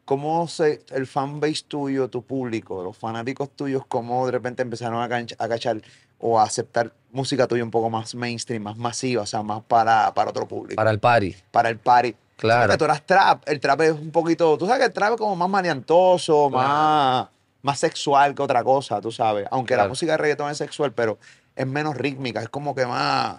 [0.03, 5.07] ¿cómo se, el fanbase tuyo, tu público, los fanáticos tuyos, cómo de repente empezaron a,
[5.07, 5.81] canch- a cachar
[6.19, 10.13] o a aceptar música tuya un poco más mainstream, más masiva, o sea, más para,
[10.13, 10.75] para otro público?
[10.75, 12.15] Para el party, para el party.
[12.35, 12.63] claro.
[12.63, 15.17] Porque tú eras trap, el trap es un poquito, tú sabes que el trap es
[15.17, 17.27] como más maniantoso, más,
[17.61, 19.47] más sexual que otra cosa, tú sabes.
[19.51, 21.17] Aunque la música de reggaetón es sexual, pero
[21.55, 23.37] es menos rítmica, es como que más...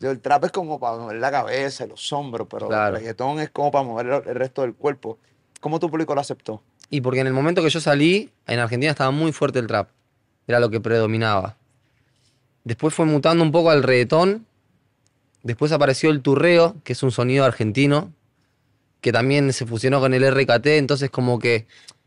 [0.00, 2.96] El trap es como para mover la cabeza, los hombros, pero Claro.
[2.96, 5.18] el reggaetón es como para mover el, resto del cuerpo.
[5.60, 6.60] ¿Cómo tu público lo aceptó?
[6.90, 9.88] Y porque en el momento que yo salí, en Argentina estaba muy fuerte el trap.
[10.48, 11.56] Era lo que predominaba.
[12.64, 14.44] Después fue mutando un poco al reggaetón.
[15.44, 18.12] Después apareció el turreo, que es un sonido argentino.
[19.00, 21.66] que también se fusionó con el RKT, entonces como que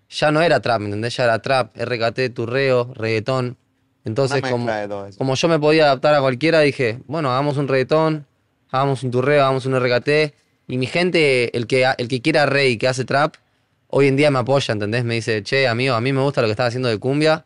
[0.09, 1.17] ya no era trap, ¿me entendés?
[1.17, 3.57] Ya era trap, RKT, turreo, reggaetón.
[4.05, 4.69] Entonces, como,
[5.17, 8.27] como yo me podía adaptar a cualquiera, dije, bueno, hagamos un reggaetón,
[8.69, 10.33] hagamos un turreo, hagamos un RKT.
[10.67, 13.35] Y mi gente, el que, el que quiera rey y que hace trap,
[13.87, 15.03] hoy en día me apoya, ¿entendés?
[15.03, 17.45] Me dice, che, amigo, a mí me gusta lo que estás haciendo de cumbia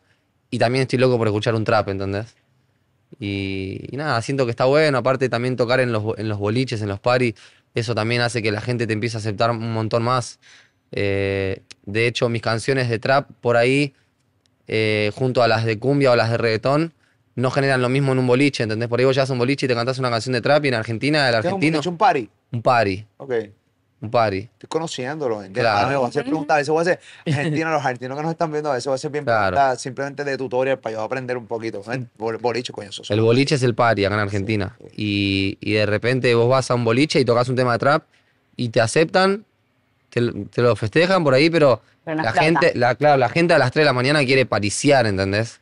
[0.50, 2.36] y también estoy loco por escuchar un trap, ¿entendés?
[3.18, 4.98] Y, y nada, siento que está bueno.
[4.98, 7.34] Aparte, también tocar en los, en los boliches, en los paris,
[7.74, 10.38] eso también hace que la gente te empiece a aceptar un montón más.
[10.92, 13.94] Eh, de hecho, mis canciones de trap por ahí,
[14.72, 16.92] eh, junto a las de cumbia o las de reggaetón,
[17.34, 18.88] no generan lo mismo en un boliche, ¿entendés?
[18.88, 20.68] Por ahí vos llegas a un boliche y te cantás una canción de trap y
[20.68, 22.28] en Argentina, el ¿Qué es un, argentino, un party?
[22.52, 23.32] un party, Ok.
[24.02, 24.38] un party.
[24.38, 25.36] Estoy conociéndolo.
[25.42, 25.62] ¿entiendes?
[25.62, 25.88] Claro.
[25.88, 26.54] Ah, voy a hacer preguntas.
[26.54, 28.92] A veces voy a hacer argentinos, los argentinos que nos están viendo, a veces voy
[28.92, 29.56] a hacer bien Claro.
[29.56, 31.82] preguntas simplemente de tutorial para yo aprender un poquito.
[31.92, 32.04] ¿eh?
[32.18, 33.02] Bol- Boliche, coño, eso.
[33.08, 34.76] El boliche es el party acá en Argentina.
[34.96, 38.04] Y, y de repente vos vas a un boliche y tocas un tema de trap
[38.56, 39.44] y te aceptan,
[40.10, 40.20] te,
[40.50, 42.44] te lo festejan por ahí, pero, Pero no es la plata.
[42.44, 45.60] gente, la, claro, la gente a las 3 de la mañana quiere pariciar, ¿entendés?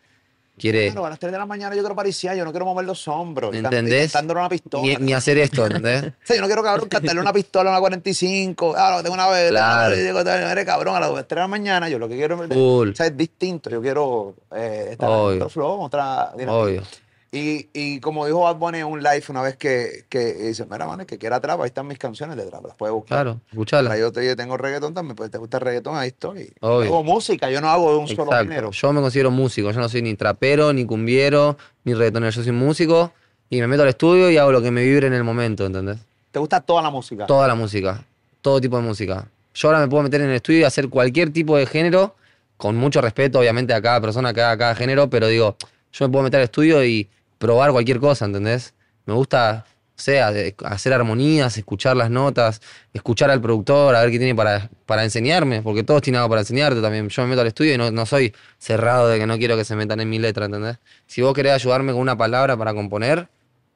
[0.59, 2.85] Quiere Claro, a las 3 de la mañana yo quiero pariciar, yo no quiero mover
[2.85, 3.55] los hombros.
[3.55, 4.13] y ¿Entendés?
[4.15, 4.83] Una pistola.
[4.83, 6.03] ni, ni hacer esto, ¿entendés?
[6.25, 8.73] O sea, yo no quiero, cabrón, cantarle una pistola a una 45.
[8.73, 9.51] Claro, tengo una vez.
[9.51, 9.95] Claro.
[9.97, 12.49] Y digo, eres cabrón, a las 3 de la mañana, yo lo que quiero es.
[12.53, 12.89] Full.
[12.91, 13.71] O sea, es distinto.
[13.71, 15.31] Yo quiero eh, estar Obvio.
[15.31, 16.53] en otro flow, otra dinámica.
[16.55, 16.83] Obvio.
[17.31, 20.87] Y, y como dijo Bad Bunny en un live una vez que, que dice, mira,
[20.87, 23.25] man, que quiera trap, ahí están mis canciones de trap, las puedes buscar.
[23.25, 23.91] Claro, escuchala.
[23.91, 26.53] Ahora yo te, tengo reggaetón también, pues te gusta el reggaetón, ahí estoy.
[26.61, 26.87] Obvio.
[26.89, 28.71] Hago música, yo no hago de un solo género.
[28.71, 32.53] Yo me considero músico, yo no soy ni trapero, ni cumbiero, ni reggaetonero, yo soy
[32.53, 33.13] músico
[33.51, 35.99] y me meto al estudio y hago lo que me vibre en el momento, ¿entendés?
[36.31, 37.27] ¿Te gusta toda la música?
[37.27, 38.05] Toda la música,
[38.41, 39.27] todo tipo de música.
[39.55, 42.15] Yo ahora me puedo meter en el estudio y hacer cualquier tipo de género,
[42.57, 45.57] con mucho respeto, obviamente, a cada persona que haga cada género, pero digo,
[45.93, 47.09] yo me puedo meter al estudio y
[47.39, 48.75] probar cualquier cosa, ¿entendés?
[49.07, 50.33] Me gusta, o sea,
[50.65, 52.61] hacer armonías, escuchar las notas,
[52.93, 56.43] escuchar al productor, a ver qué tiene para, para enseñarme, porque todos tienen algo para
[56.43, 57.09] enseñarte también.
[57.09, 59.65] Yo me meto al estudio y no, no soy cerrado de que no quiero que
[59.65, 60.79] se metan en mi letra, ¿entendés?
[61.07, 63.29] Si vos querés ayudarme con una palabra para componer,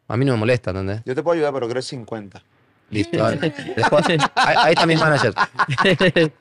[0.08, 1.02] a mí no me molesta, ¿entendés?
[1.06, 2.42] Yo te puedo ayudar, pero quiero 50.
[2.92, 3.16] Listo.
[3.76, 5.34] Después, ahí, ahí está mi manager.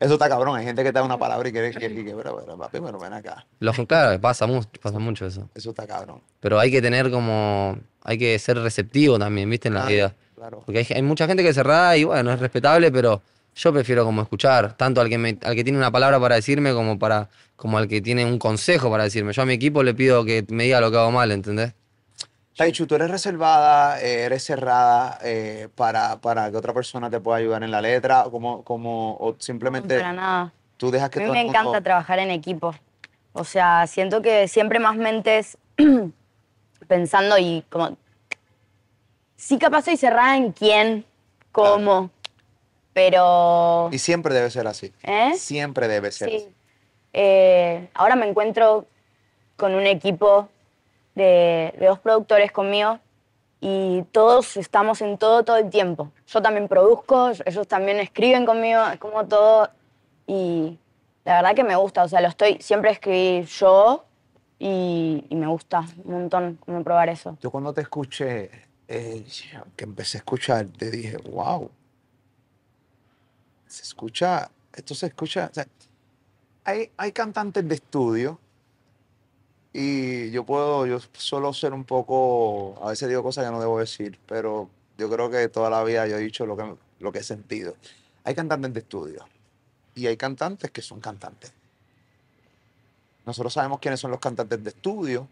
[0.00, 0.56] Eso está cabrón.
[0.56, 2.78] Hay gente que te da una palabra y quiere que, que, que pero, pero, papi,
[2.80, 3.46] pero ven acá.
[3.60, 5.48] Lo, claro, pasa, mu- pasa mucho eso.
[5.54, 6.20] Eso está cabrón.
[6.40, 7.78] Pero hay que tener como.
[8.02, 9.68] Hay que ser receptivo también, ¿viste?
[9.68, 10.14] En la vida.
[10.34, 10.62] Claro.
[10.64, 13.22] Porque hay, hay mucha gente que es cerrada y bueno, es respetable, pero
[13.54, 16.72] yo prefiero como escuchar, tanto al que, me- al que tiene una palabra para decirme
[16.72, 19.32] como, para, como al que tiene un consejo para decirme.
[19.32, 21.72] Yo a mi equipo le pido que me diga lo que hago mal, ¿entendés?
[22.56, 27.36] Taichu, tú eres reservada, eh, eres cerrada eh, para, para que otra persona te pueda
[27.38, 30.52] ayudar en la letra, como, como, o simplemente Para nada.
[30.78, 32.74] tú dejas que A mí me mundo- encanta trabajar en equipo.
[33.34, 35.58] O sea, siento que siempre más mentes
[36.88, 37.96] pensando y como...
[39.36, 41.04] Sí, capaz soy cerrada en quién,
[41.52, 42.10] cómo,
[42.94, 43.90] pero...
[43.92, 44.94] Y siempre debe ser así.
[45.02, 45.34] ¿Eh?
[45.36, 46.36] Siempre debe ser Sí.
[46.36, 46.48] así.
[47.12, 48.86] Eh, ahora me encuentro
[49.56, 50.48] con un equipo
[51.16, 53.00] de, de dos productores conmigo
[53.60, 56.12] y todos estamos en todo todo el tiempo.
[56.28, 59.68] Yo también produzco, ellos también escriben conmigo, es como todo
[60.28, 60.78] y
[61.24, 64.04] la verdad que me gusta, o sea, lo estoy, siempre escribí yo
[64.58, 67.36] y, y me gusta un montón como probar eso.
[67.40, 68.50] Yo cuando te escuché,
[68.86, 69.26] eh,
[69.74, 71.70] que empecé a escuchar, te dije, wow.
[73.66, 75.48] Se escucha, esto se escucha.
[75.50, 75.66] o sea,
[76.64, 78.38] hay, hay cantantes de estudio
[79.78, 83.78] y yo puedo, yo suelo ser un poco, a veces digo cosas que no debo
[83.78, 87.18] decir, pero yo creo que toda la vida yo he dicho lo que, lo que
[87.18, 87.76] he sentido.
[88.24, 89.26] Hay cantantes de estudio
[89.94, 91.52] y hay cantantes que son cantantes.
[93.26, 95.28] Nosotros sabemos quiénes son los cantantes de estudio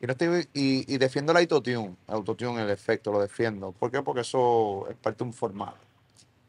[0.00, 3.72] y, no estoy, y, defiendo el autotune, el autotune, el efecto, lo defiendo.
[3.72, 4.00] ¿Por qué?
[4.00, 5.76] Porque eso es parte de un formato.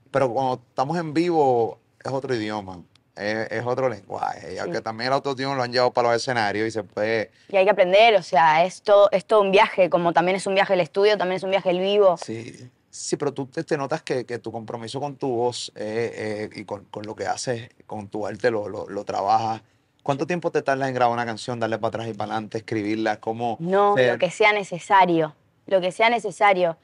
[0.09, 2.81] Pero cuando estamos en vivo es otro idioma,
[3.15, 4.53] es, es otro lenguaje.
[4.53, 7.31] Y aunque también el autotune lo han llevado para los escenarios y se puede...
[7.49, 10.45] Y hay que aprender, o sea, es todo, es todo un viaje, como también es
[10.47, 12.17] un viaje el estudio, también es un viaje el vivo.
[12.17, 16.49] Sí, sí pero tú te, te notas que, que tu compromiso con tu voz eh,
[16.53, 19.61] eh, y con, con lo que haces, con tu arte, lo, lo, lo trabajas.
[20.03, 23.19] ¿Cuánto tiempo te tardas en grabar una canción, darle para atrás y para adelante, escribirla?
[23.19, 26.77] ¿Cómo No, se- lo que sea necesario, lo que sea necesario.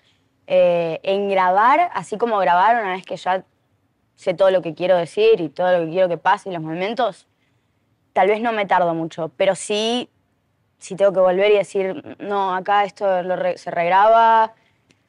[0.48, 3.46] Eh, en grabar, así como grabar una vez que ya
[4.22, 6.62] sé todo lo que quiero decir y todo lo que quiero que pase y los
[6.62, 7.28] momentos,
[8.14, 10.12] tal vez no me tardo mucho, pero sí,
[10.78, 13.04] sí tengo que volver y decir, no, acá esto
[13.56, 14.54] se regraba,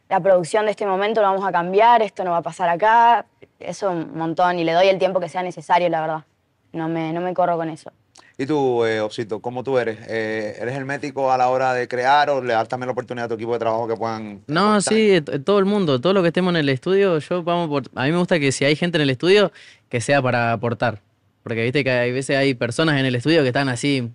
[0.09, 3.27] la producción de este momento lo vamos a cambiar, esto no va a pasar acá,
[3.61, 6.25] eso un montón y le doy el tiempo que sea necesario, la verdad.
[6.73, 7.93] No me, no me corro con eso.
[8.39, 9.99] ¿Y tú, eh, Osito, cómo tú eres?
[10.09, 13.29] Eh, ¿Eres hermético a la hora de crear o le das también la oportunidad a
[13.29, 14.41] tu equipo de trabajo que puedan...
[14.47, 14.95] No, aportar?
[14.95, 17.85] sí, t- todo el mundo, todo lo que estemos en el estudio, yo vamos por...
[17.95, 19.53] A mí me gusta que si hay gente en el estudio,
[19.89, 21.01] que sea para aportar.
[21.43, 24.11] Porque viste que hay veces hay personas en el estudio que están así,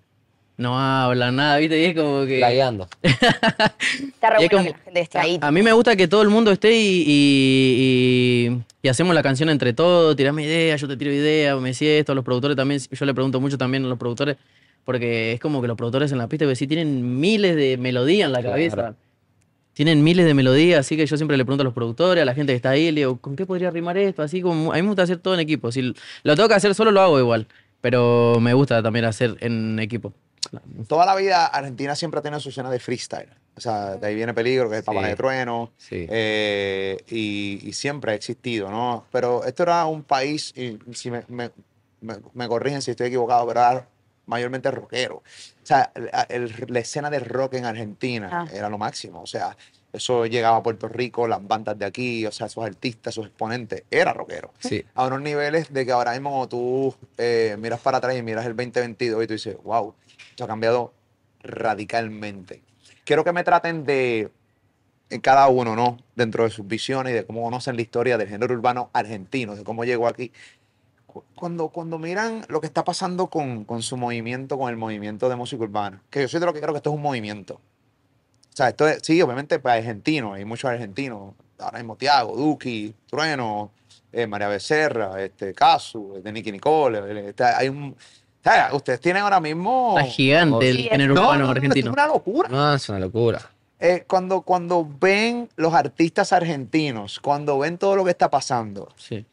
[0.57, 2.39] no hablan nada, viste, y es como que...
[2.39, 2.87] Lagueando.
[3.03, 5.37] Está re bueno como- que la gente esté ahí.
[5.41, 9.21] A mí me gusta que todo el mundo esté y, y, y- y hacemos la
[9.23, 12.79] canción entre todos, tirame ideas, yo te tiro ideas, me decís esto, los productores también,
[12.89, 14.37] yo le pregunto mucho también a los productores,
[14.85, 18.27] porque es como que los productores en la pista, que sí tienen miles de melodías
[18.27, 18.53] en la Claro.
[18.53, 18.95] cabeza.
[19.73, 22.33] Tienen miles de melodías, así que yo siempre le pregunto a los productores, a la
[22.33, 24.23] gente que está ahí, le digo, ¿con qué podría rimar esto?
[24.23, 25.71] Así como, a mí me gusta hacer todo en equipo.
[25.71, 25.81] Si
[26.23, 27.45] lo tengo que hacer solo, lo hago igual.
[27.79, 30.13] Pero me gusta también hacer en equipo.
[30.87, 33.29] Toda la vida Argentina siempre ha tenido su escena de freestyle.
[33.55, 35.07] O sea, de ahí viene Peligro, que es el papá Sí.
[35.07, 35.71] de Trueno.
[35.77, 36.05] Sí.
[36.09, 39.05] eh, y, y siempre ha existido, ¿no?
[39.11, 41.51] Pero esto era un país, y si me, me-
[42.01, 43.87] me- me corrigen si estoy equivocado, pero era
[44.27, 45.15] mayormente rockero.
[45.17, 45.23] O
[45.65, 48.45] sea, el- el- la escena de rock en Argentina Ah.
[48.53, 49.21] era lo máximo.
[49.21, 49.57] O sea,
[49.91, 53.83] eso llegaba a Puerto Rico, las bandas de aquí, o sea, esos artistas, esos exponentes,
[53.89, 54.53] era rockero.
[54.59, 54.85] Sí.
[54.93, 58.55] A unos niveles de que ahora mismo tú eh, miras para atrás y miras el
[58.55, 59.95] 2022 y tú dices, wow,
[60.37, 60.93] esto ha cambiado
[61.41, 62.61] radicalmente.
[63.05, 64.29] Quiero que me traten de
[65.09, 65.97] en cada uno, ¿no?
[66.15, 69.63] Dentro de sus visiones y de cómo conocen la historia del género urbano argentino, de
[69.63, 70.31] cómo llegó aquí.
[71.07, 75.27] Cu- Cuando, cuando miran lo que está pasando con, con su movimiento, con el movimiento
[75.27, 77.55] de música urbana, que yo soy de lo que creo que esto es un movimiento.
[77.55, 81.33] O sea, esto es, sí, obviamente, pues argentino, hay muchos argentinos.
[81.57, 83.71] Ahora mismo Tiago, Duki, Trueno,
[84.11, 86.99] eh, María Becerra, este, Casu, de Nicky Nicole.
[86.99, 87.95] eh, este, hay un,
[88.51, 89.95] o sea, ustedes tienen ahora mismo.
[89.97, 91.87] Está gigante el género No, urbano no, argentino.
[91.89, 92.49] es una locura.
[92.49, 93.41] No, es una locura.
[93.79, 99.23] Eh, cuando, cuando ven los artistas argentinos, cuando ven todo lo que está pasando, Sí.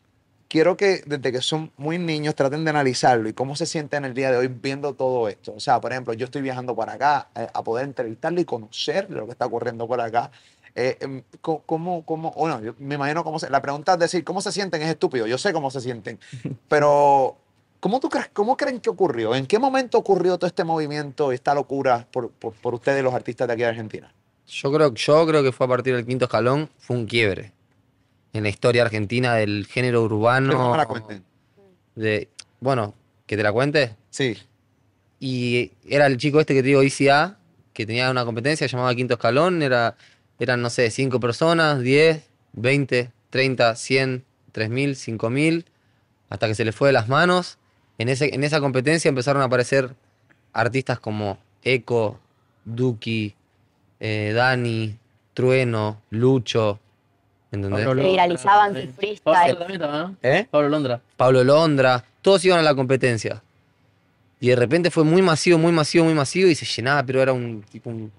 [0.48, 4.12] quiero que desde que son muy niños traten de analizarlo y cómo se sienten el
[4.12, 5.54] día de hoy viendo todo esto.
[5.56, 9.08] O sea, por ejemplo, yo estoy viajando para acá eh, a poder entrevistarlo y conocer
[9.10, 10.30] lo que está ocurriendo por acá.
[10.76, 14.40] Eh, em, ¿Cómo, cómo, bueno, yo me imagino cómo se, la pregunta es decir, ¿cómo
[14.42, 14.82] se sienten?
[14.82, 16.18] Es estúpido, yo sé cómo se sienten,
[16.68, 17.36] pero
[17.84, 19.34] ¿cómo tú crees, cómo creen que ocurrió?
[19.34, 23.46] ¿En qué momento ocurrió todo este movimiento esta locura por, por, por ustedes los artistas
[23.46, 24.10] de aquí de Argentina?
[24.46, 27.52] Yo creo, yo creo que fue a partir del quinto escalón, fue un quiebre
[28.32, 30.50] en la historia argentina del género urbano.
[30.50, 31.24] Que me la cuenten.
[31.94, 32.94] De, bueno,
[33.26, 33.94] que te la cuente.
[34.08, 34.38] Sí.
[35.20, 37.36] Y era el chico este que te digo, ICA,
[37.74, 39.60] que tenía una competencia llamada Quinto Escalón.
[39.60, 39.94] Era,
[40.38, 45.66] eran, no sé, 5 personas, 10, 20, 30, 100, 3000, 5000,
[46.30, 47.58] hasta que se le fue de las manos.
[47.98, 49.94] En, ese, en esa competencia empezaron a aparecer
[50.52, 52.18] artistas como Eco,
[52.64, 53.34] Duki,
[54.00, 54.96] eh, Dani,
[55.32, 56.78] Trueno, Lucho.
[57.52, 57.84] ¿Entendés?
[57.86, 58.74] Pablo Se viralizaban.
[59.22, 60.16] Pablo estaba, ¿no?
[60.22, 60.46] ¿Eh?
[60.50, 61.00] Pablo Londra.
[61.16, 63.42] Pablo Londra, todos iban a la competencia.
[64.40, 67.32] Y de repente fue muy masivo, muy masivo, muy masivo y se llenaba, pero era
[67.32, 68.10] un tipo un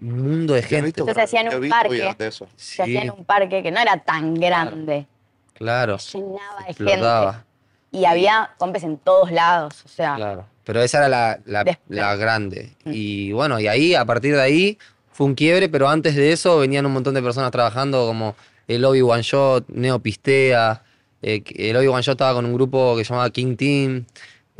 [0.00, 0.88] mundo de gente.
[1.00, 1.94] Entonces hacían yo he un parque.
[1.94, 2.48] videos de eso.
[2.56, 5.06] Se hacía Sí, en un parque que no era tan grande.
[5.54, 5.96] claro.
[5.98, 7.32] Llenaba de Explotaba.
[7.34, 7.46] gente.
[7.92, 9.82] Y había compes en todos lados.
[9.84, 10.46] O sea, Claro.
[10.64, 11.40] Pero esa era la,
[11.88, 12.74] la- grande.
[12.84, 14.78] Y bueno, y ahí, a partir de ahí,
[15.12, 18.36] fue un quiebre, pero antes de eso venían un montón de personas trabajando como
[18.68, 20.82] el Obi One Shot, Neo Pistea.
[21.22, 24.04] eh, el Obi One Shot estaba con un grupo que se llamaba King Team.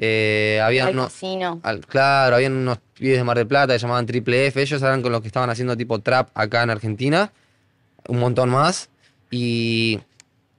[0.02, 1.60] eh, había al uno- casino.
[1.62, 4.60] Al- claro, habían unos pibes de Mar del Plata que llamaban Triple F.
[4.60, 7.30] Ellos eran con los que estaban haciendo tipo trap acá en Argentina.
[8.08, 8.88] Un montón más.
[9.30, 10.00] Y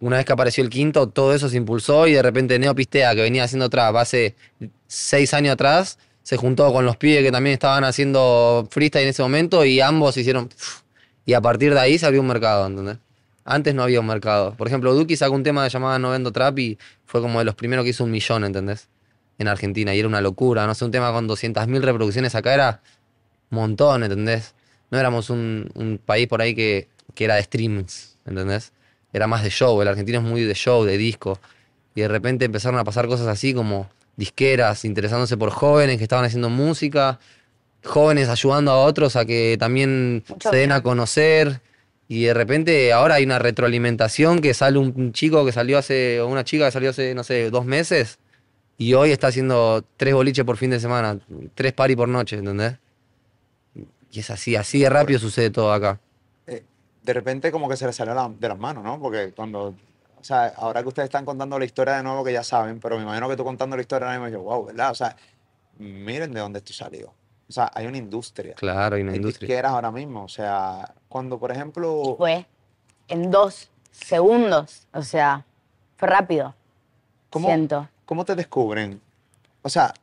[0.02, 3.14] una vez que apareció el quinto, todo eso se impulsó y de repente Neo Pistea,
[3.16, 4.36] que venía haciendo trap hace
[4.88, 9.22] seis años atrás, se juntó con los pibes que también estaban haciendo freestyle en ese
[9.22, 10.50] momento y ambos hicieron...
[11.24, 12.98] Y a partir de ahí se abrió un mercado, ¿entendés?
[13.46, 14.56] Antes no había un mercado.
[14.56, 17.54] Por ejemplo, Duki sacó un tema llamado No Vendo Trap y fue como de los
[17.54, 18.90] primeros que hizo un millón, ¿entendés?
[19.38, 19.94] En Argentina.
[19.94, 20.66] Y era una locura.
[20.66, 22.82] No sé, un tema con 200.000 reproducciones acá era
[23.52, 24.56] un montón, ¿entendés?
[24.90, 28.74] No éramos un, país por ahí que, que era de streams, ¿entendés?
[29.14, 29.82] Era más de show.
[29.82, 31.40] El argentino es muy de show, de disco.
[31.96, 36.26] Y de repente empezaron a pasar cosas así como disqueras interesándose por jóvenes que estaban
[36.26, 37.20] haciendo música,
[37.84, 40.78] jóvenes ayudando a otros a que también Mucho se den bien.
[40.80, 41.62] a conocer.
[42.08, 46.28] Y de repente ahora hay una retroalimentación que sale un chico que salió hace, o
[46.28, 48.20] una chica que salió hace, no sé, dos meses.
[48.78, 51.20] Y hoy está haciendo tres boliches por fin de semana,
[51.56, 52.78] tres pari por noche, ¿entendés?
[54.12, 56.00] Y es así, así de rápido sucede todo acá.
[57.04, 59.00] De repente como que se les salió la- de las manos, ¿no?
[59.00, 59.68] Porque cuando,
[60.20, 62.98] o sea, ahora que ustedes están contando la historia de nuevo que ya saben, pero
[62.98, 64.92] me imagino que tú contando la historia ahora mismo yo, wow, ¿verdad?
[64.92, 65.16] O sea,
[65.80, 67.08] miren de dónde esto salió.
[67.50, 68.54] O sea, hay una industria.
[68.56, 69.48] Claro, hay una industria.
[69.48, 70.24] disqueras ahora mismo.
[70.24, 72.46] O sea, cuando, por ejemplo, Fue
[73.10, 74.88] en dos segundos.
[74.94, 75.46] O sea,
[75.98, 76.56] fue rápido.
[77.30, 77.90] ¿cómo, Siento.
[78.06, 79.02] ¿cómo te descubren?
[79.64, 79.94] O sea,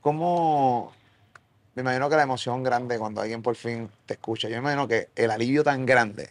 [0.00, 0.92] cómo,
[1.82, 4.86] me imagino que la emoción grande cuando alguien por fin te escucha, yo me imagino
[4.88, 6.30] que el alivio tan grande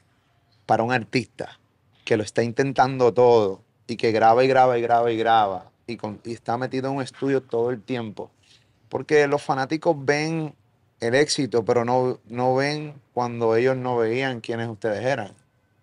[0.65, 1.59] para un artista
[2.05, 5.97] que lo está intentando todo y que graba y graba y graba y graba y,
[5.97, 8.29] con- y está metido en un estudio todo el tiempo,
[8.89, 10.53] porque los fanáticos ven
[10.99, 15.33] el éxito, pero no, no ven cuando ellos no veían quiénes ustedes eran.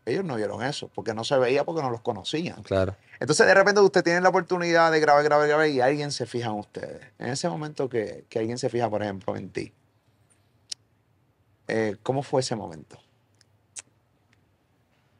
[0.06, 2.62] Ellos no vieron eso, porque no se veía porque no los conocían.
[2.62, 2.94] Claro.
[3.18, 6.46] Entonces, de repente, usted tiene la oportunidad de grabar, grabar, grabar y alguien se fija
[6.46, 7.02] en ustedes.
[7.18, 9.72] En ese momento que, que alguien se fija, por ejemplo, en ti,
[11.66, 12.98] eh, ¿cómo fue ese momento?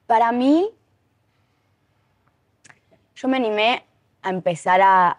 [0.06, 0.70] Para mí,
[3.16, 3.84] yo me animé
[4.22, 5.18] a empezar a,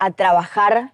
[0.00, 0.92] a trabajar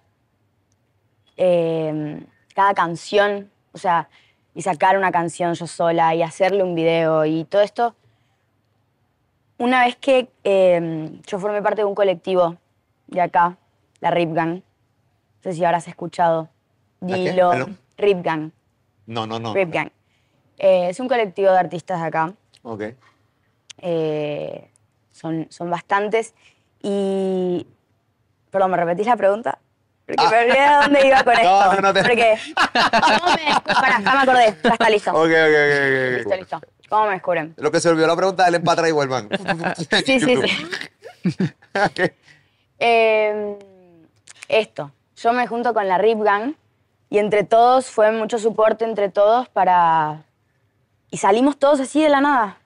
[1.35, 4.09] eh, cada canción, o sea,
[4.57, 7.93] y sacar una canción yo sola y hacerle un video y todo esto.
[9.59, 12.57] Una vez que eh, yo formé parte de un colectivo
[13.05, 13.55] de acá,
[13.99, 14.63] la Rip Gang, no
[15.43, 16.49] sé si habrás escuchado.
[17.01, 17.51] Dilo.
[17.99, 18.49] Rip Gang,
[19.05, 19.53] No, no, no.
[19.53, 19.91] Rip Gang.
[20.57, 22.33] Eh, es un colectivo de artistas de acá.
[22.63, 22.81] Ok.
[23.77, 24.71] Eh,
[25.11, 26.33] son, son bastantes.
[26.81, 27.67] Y.
[28.49, 29.59] Perdón, ¿me repetís la pregunta?
[30.07, 31.41] Porque olvidé de dónde iba con Ah.
[31.41, 31.75] Esto.
[31.75, 32.37] no, no te- Porque.
[32.91, 34.57] ¿Cómo me Pará, ya me acordé.
[34.63, 35.11] Ya está listo.
[35.11, 36.61] Ok, ok, ok, Listo, listo.
[36.89, 37.53] ¿Cómo me descubren?
[37.57, 39.29] Lo que se olvidó la pregunta, denle para atrás y vuelvan.
[40.05, 41.43] Sí, sí, sí.
[41.75, 42.11] Ok.
[42.79, 43.57] Eh,
[44.47, 44.91] esto.
[45.17, 46.53] Yo me junto con la Rip Gang
[47.09, 50.23] y entre todos fue mucho soporte entre todos para.
[51.11, 52.57] Y salimos todos así de la nada.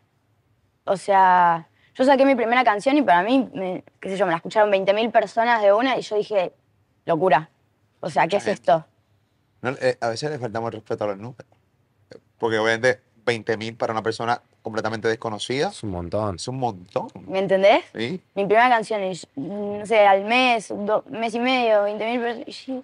[0.86, 4.32] O sea, yo saqué mi primera canción y para mí, me- qué sé yo, me
[4.32, 6.54] la escucharon 20.000 personas de una y yo dije,
[7.06, 7.50] locura.
[8.00, 8.86] O sea, ¿qué es esto?
[9.62, 11.46] No, eh, a veces le faltamos respeto a los números.
[12.38, 16.36] Porque obviamente 20 mil para una persona completamente desconocida Es un montón.
[16.36, 17.08] es un montón.
[17.28, 17.84] ¿Me entendés?
[17.94, 18.20] ¿sí?
[18.36, 22.48] Mi primera canción, yo, no sé, al mes, do- mes y medio, 20.000 personas.
[22.48, 22.84] Y yo,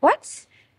[0.00, 0.14] ¿what?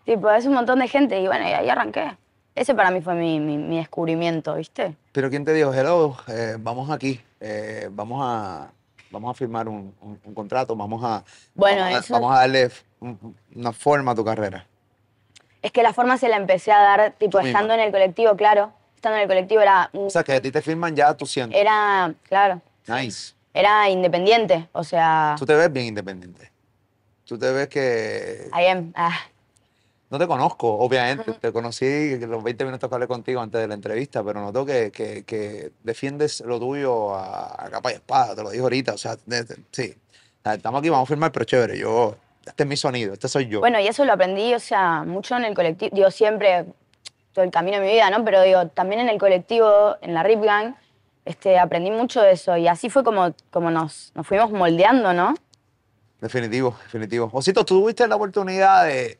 [0.05, 2.17] Tipo, es un montón de gente y bueno, y ahí arranqué.
[2.55, 4.95] Ese para mí fue mi, mi- mi descubrimiento, ¿viste?
[5.11, 8.71] Pero ¿quién te dijo, hello, eh, vamos aquí, eh, vamos a
[9.11, 11.23] vamos a firmar un, un- un contrato, vamos a,
[11.55, 14.65] Bueno, vamos, a, vamos a darle un- una forma a tu carrera?
[15.61, 17.59] Es que la forma se la empecé a dar, tipo, Tú misma.
[17.59, 18.71] estando en el colectivo, claro.
[18.95, 21.59] Estando en el colectivo era, O sea, que a ti te firman ya tú sientes.
[21.59, 23.33] era, claro, Nice.
[23.53, 24.67] era independiente.
[24.71, 26.51] O sea, Tú te ves bien independiente.
[27.25, 28.49] Tú te ves que...
[28.57, 29.17] I am, ah,
[30.09, 31.33] No te conozco, obviamente.
[31.33, 34.89] Te conocí los 20 minutos que hablé contigo antes de la entrevista, pero noto que,
[34.91, 38.93] que, que defiendes lo tuyo a, a capa y espada, te lo digo ahorita.
[38.93, 39.93] O sea, de- de- sí.
[40.43, 41.77] Sea, estamos aquí, vamos a firmar, pero chévere.
[41.77, 42.15] Yo,
[42.45, 43.59] este es mi sonido, este soy yo.
[43.59, 46.65] Bueno, y eso lo aprendí, o sea, mucho en el colectivo, digo, siempre,
[47.33, 48.23] todo el camino de mi vida, ¿no?
[48.23, 50.75] Pero digo, también en el colectivo, en la Rip Gang,
[51.25, 52.55] este, aprendí mucho de eso.
[52.55, 55.33] Y así fue como, como nos, nos fuimos moldeando, ¿no?
[56.21, 57.29] Definitivo, definitivo.
[57.31, 59.19] Osito, tú tuviste la oportunidad de,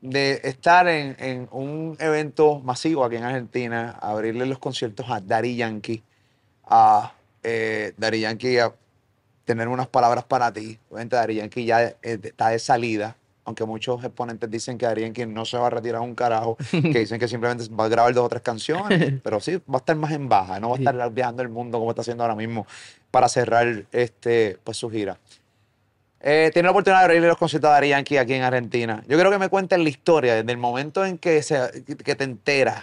[0.00, 5.56] de, estar en, en un evento masivo aquí en Argentina, abrirle los conciertos a Daddy
[5.56, 6.04] Yankee,
[6.66, 8.72] a eh, Daddy Yankee a
[9.44, 10.78] tener unas palabras para ti.
[10.88, 13.16] Obviamente Daddy Yankee ya eh, está de salida,
[13.46, 16.98] aunque muchos exponentes dicen que Daddy Yankee no se va a retirar un carajo, que
[16.98, 19.96] dicen que simplemente va a grabar dos o tres canciones, pero sí, va a estar
[19.96, 22.66] más en baja, no va a estar viajando el mundo como está haciendo ahora mismo
[23.10, 25.18] para cerrar este, pues, su gira.
[26.20, 29.04] Eh, tiene la oportunidad de abrirle los conciertos a Daddy Yankee aquí en Argentina.
[29.06, 32.24] Yo quiero que me cuentes la historia, desde el momento en que, se, que te
[32.24, 32.82] enteras,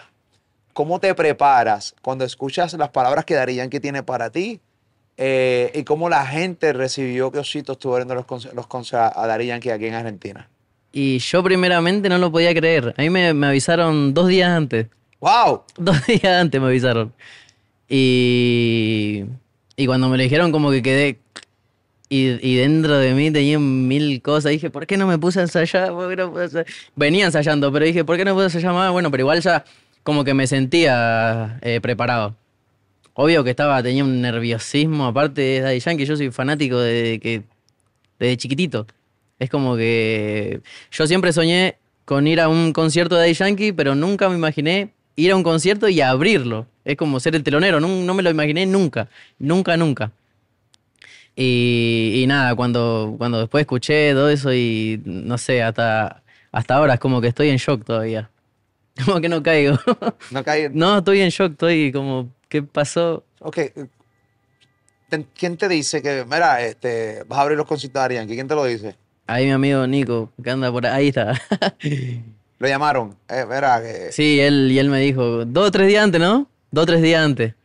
[0.72, 4.62] cómo te preparas cuando escuchas las palabras que Daddy Yankee tiene para ti
[5.18, 9.48] eh, y cómo la gente recibió que Osito estuvo abriendo los, los conciertos a Daddy
[9.48, 10.50] Yankee aquí en Argentina.
[10.96, 12.94] Y yo primeramente no lo podía creer.
[12.96, 14.88] A mí me, me avisaron dos días antes.
[15.20, 15.64] ¡Wow!
[15.76, 17.12] Dos días antes me avisaron.
[17.90, 19.24] Y,
[19.76, 21.20] y cuando me lo dijeron como que quedé...
[22.10, 24.52] Y, y dentro de mí tenía mil cosas.
[24.52, 25.90] Dije, ¿por qué no me puse a ensayar?
[25.90, 26.68] ¿Por qué no puse a ensayar?
[26.96, 28.92] Venía ensayando, pero dije, ¿por qué no puse a ensayar más?
[28.92, 29.66] Bueno, pero igual ya
[30.04, 32.36] como que me sentía eh, preparado.
[33.16, 37.44] Obvio que estaba, tenía un nerviosismo, aparte de Daddy Yankee, yo soy fanático de que
[38.20, 38.86] desde chiquitito.
[39.44, 41.76] Es como que yo siempre soñé
[42.06, 45.44] con ir a un concierto de Daddy Yankee, pero nunca me imaginé ir a un
[45.44, 46.68] concierto y abrirlo.
[46.86, 49.10] Es como ser el telonero, no, no me lo imaginé nunca,
[49.40, 50.12] nunca, nunca.
[51.36, 56.94] Y, y nada, cuando, cuando después escuché todo eso y no sé, hasta, hasta ahora
[56.96, 58.30] es como que estoy en shock todavía.
[59.06, 59.80] Como que no caigo.
[60.30, 60.70] No caí.
[60.72, 63.24] No, estoy en shock, estoy como, ¿qué pasó?
[63.40, 63.58] Ok.
[65.36, 68.36] ¿Quién te dice que, mira, este, vas a abrir los conciertos de Yankee?
[68.36, 68.96] ¿Quién te lo dice?
[69.34, 71.34] Ahí mi amigo Nico, que anda por ahí, ahí está.
[72.60, 73.16] Lo llamaron.
[73.28, 76.48] Eh, que Sí, él, y él me dijo, dos o tres días antes, ¿no?
[76.72, 77.56] Dos o tres días antes.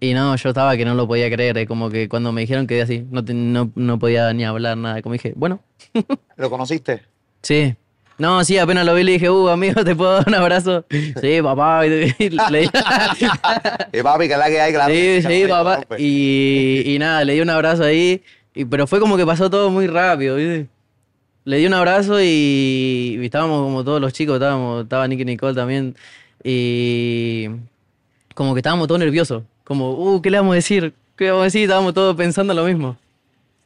[0.00, 1.56] Y no, yo estaba que no lo podía creer.
[1.58, 4.76] Es como que cuando me dijeron que así, no, te- no, no podía ni hablar
[4.76, 5.00] nada.
[5.00, 5.60] Como dije, bueno,
[6.36, 7.02] ¿Lo conociste?
[7.42, 7.74] sí.
[8.16, 10.84] No, sí, apenas lo vi le dije, uh, amigo, ¿te puedo dar un abrazo?
[11.20, 11.84] Sí, papá.
[11.84, 12.14] Y le di-
[13.92, 14.72] Y papi, que la que hay.
[15.18, 15.80] Sí, Se sí, lo papá.
[15.98, 18.22] Y, y nada, le di un abrazo ahí.
[18.54, 20.68] Y, pero fue como que pasó todo muy rápido, ¿viste?
[21.44, 25.54] Le di un abrazo y, y estábamos como todos los chicos, estábamos, estaba Nicky Nicole
[25.54, 25.94] también.
[26.42, 27.48] Y
[28.34, 29.42] como que estábamos todos nerviosos.
[29.64, 30.94] Como, uh, ¿qué le vamos a decir?
[31.16, 31.62] ¿Qué vamos a decir?
[31.62, 32.96] Estábamos todos pensando lo mismo.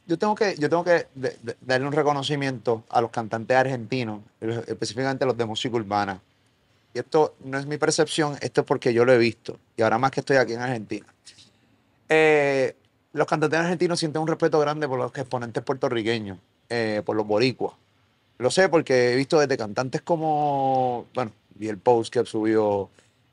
[0.07, 4.21] Yo tengo que, yo tengo que de- de- darle un reconocimiento a los cantantes argentinos,
[4.67, 6.19] específicamente los de música urbana.
[6.93, 9.59] Y esto no es mi percepción, esto es porque yo lo he visto.
[9.77, 11.05] Y ahora más que estoy aquí en Argentina.
[12.09, 12.75] Eh,
[13.13, 16.37] los cantantes argentinos sienten un respeto grande por los exponentes puertorriqueños,
[16.69, 17.73] eh, por los boricuas.
[18.37, 22.89] Lo sé porque he visto desde cantantes como, bueno, vi el post que subió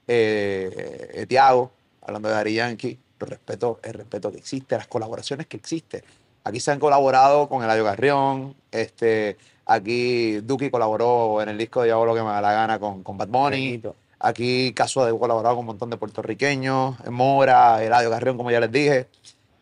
[0.09, 1.71] eh, eh, Tiago,
[2.03, 6.03] hablando de Dari Yankee, el respeto, el respeto que existe, las colaboraciones que existen.
[6.45, 11.89] Aquí se han colaborado con Eladio Garrión, este, aquí Duki colaboró en el disco de
[11.89, 13.83] Yo hago lo que me da la gana con, con Bad Bunny.
[14.19, 18.73] Aquí Caso ha colaborado con un montón de puertorriqueños, Mora, Eladio Garrión, como ya les
[18.73, 19.09] dije,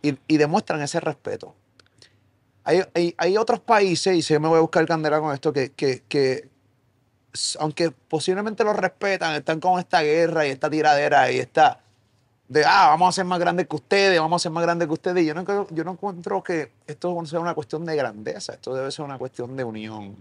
[0.08, 1.54] y, y demuestran ese respeto.
[2.64, 5.52] Hay, hay- hay otros países, y si yo me voy a buscar candela con esto,
[5.52, 6.48] que, que, que
[7.58, 11.80] aunque posiblemente los respetan, están con esta guerra y esta tiradera y esta
[12.48, 14.92] de, ah, vamos a ser más grandes que ustedes, vamos a ser más grandes que
[14.94, 15.22] ustedes.
[15.24, 18.90] Y yo no, yo no encuentro que esto sea una cuestión de grandeza, esto debe
[18.92, 20.16] ser una cuestión de unión.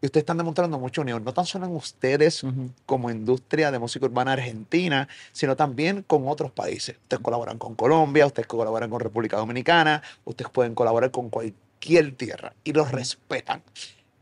[0.00, 2.44] Y ustedes están demostrando mucha unión, no tan solo en ustedes
[2.86, 6.96] como industria de música urbana argentina, sino también con otros países.
[7.02, 12.52] Ustedes colaboran con Colombia, ustedes colaboran con República Dominicana, ustedes pueden colaborar con cualquier tierra
[12.62, 13.62] y los respetan.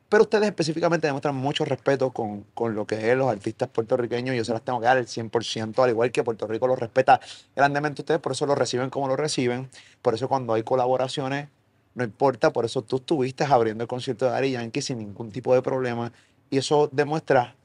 [0.09, 4.39] Pero ustedes específicamente demuestran mucho respeto con, con lo que es los artistas puertorriqueños y
[4.39, 7.21] yo se las tengo que dar el 100%, al igual que Puerto Rico los respeta
[7.55, 9.69] grandemente ustedes, por eso lo reciben como lo reciben.
[10.01, 11.49] Por eso cuando hay colaboraciones,
[11.97, 15.55] no importa, por eso tú estuviste abriendo el concierto de Daddy Yankee sin ningún tipo
[15.55, 16.13] de problema
[16.51, 17.57] y eso demuestra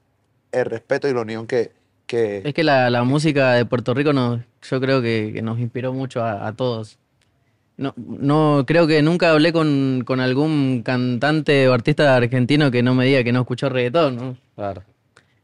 [0.52, 1.74] el respeto y la unión que...
[2.08, 5.60] que Es que la, la música de Puerto Rico nos, yo creo que, que nos
[5.60, 6.98] inspiró mucho a, a todos.
[7.76, 12.96] No, no, creo que nunca hablé con, con algún cantante o artista argentino que no
[12.96, 14.38] me diga que no escuchó reggaetón, ¿no?
[14.56, 14.84] Claro.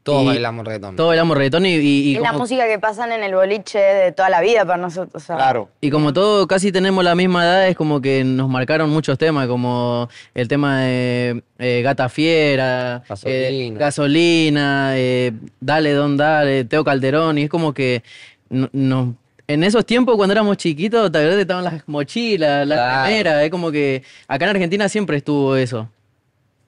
[0.08, 0.96] Todos Y- bailamos reggaetón.
[0.96, 1.80] Todos bailamos reggaetón y, y,
[2.12, 5.22] y es la música que pasan en el boliche de toda la vida para nosotros.
[5.22, 8.48] o sea, claro, y como todos casi tenemos la misma edad, es como que nos
[8.48, 13.80] marcaron muchos temas, como el tema de eh, Gata Fiera, eh, Gasolina.
[13.80, 18.02] Gasolina, eh, Dale Don Dale, Teo Calderón, y es como que
[18.50, 19.14] no, no-
[19.50, 23.06] en esos tiempos cuando éramos chiquitos, tal vez estaban las mochilas, las Claro.
[23.08, 25.90] remeras, es como que acá en Argentina siempre estuvo eso.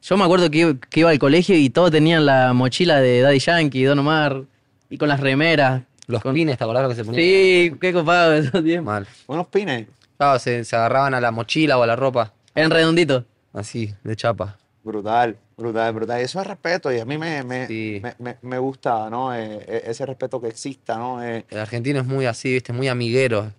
[0.02, 3.22] Yo me acuerdo que, iba- que iba al colegio y todos tenían la mochila de
[3.22, 4.44] Daddy Yankee, Don Omar,
[4.90, 5.84] y con las remeras.
[6.08, 7.22] Los Con- pines, ¿te acordás lo que se ponían?
[7.24, 8.86] Sí, qué copado esos tiempos.
[8.94, 9.08] Mal.
[9.28, 9.88] unos pines.
[10.18, 12.34] Claro, se, se agarraban a la mochila o a la ropa.
[12.56, 13.24] Eran redonditos.
[13.54, 14.58] Así, de chapa.
[14.84, 16.20] Brutal, brutal, brutal.
[16.22, 18.00] Y eso es respeto y a mí me, me, Sí.
[18.02, 19.36] me, me- me gusta, ¿no?
[19.36, 21.24] Eh, eh, ese respeto que exista, ¿no?
[21.24, 22.74] Eh, El argentino es muy así, ¿viste?
[22.74, 23.52] Muy amiguero.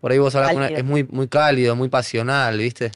[0.00, 2.92] Por ahí vos hablas con una- es muy, muy cálido, muy pasional, ¿viste?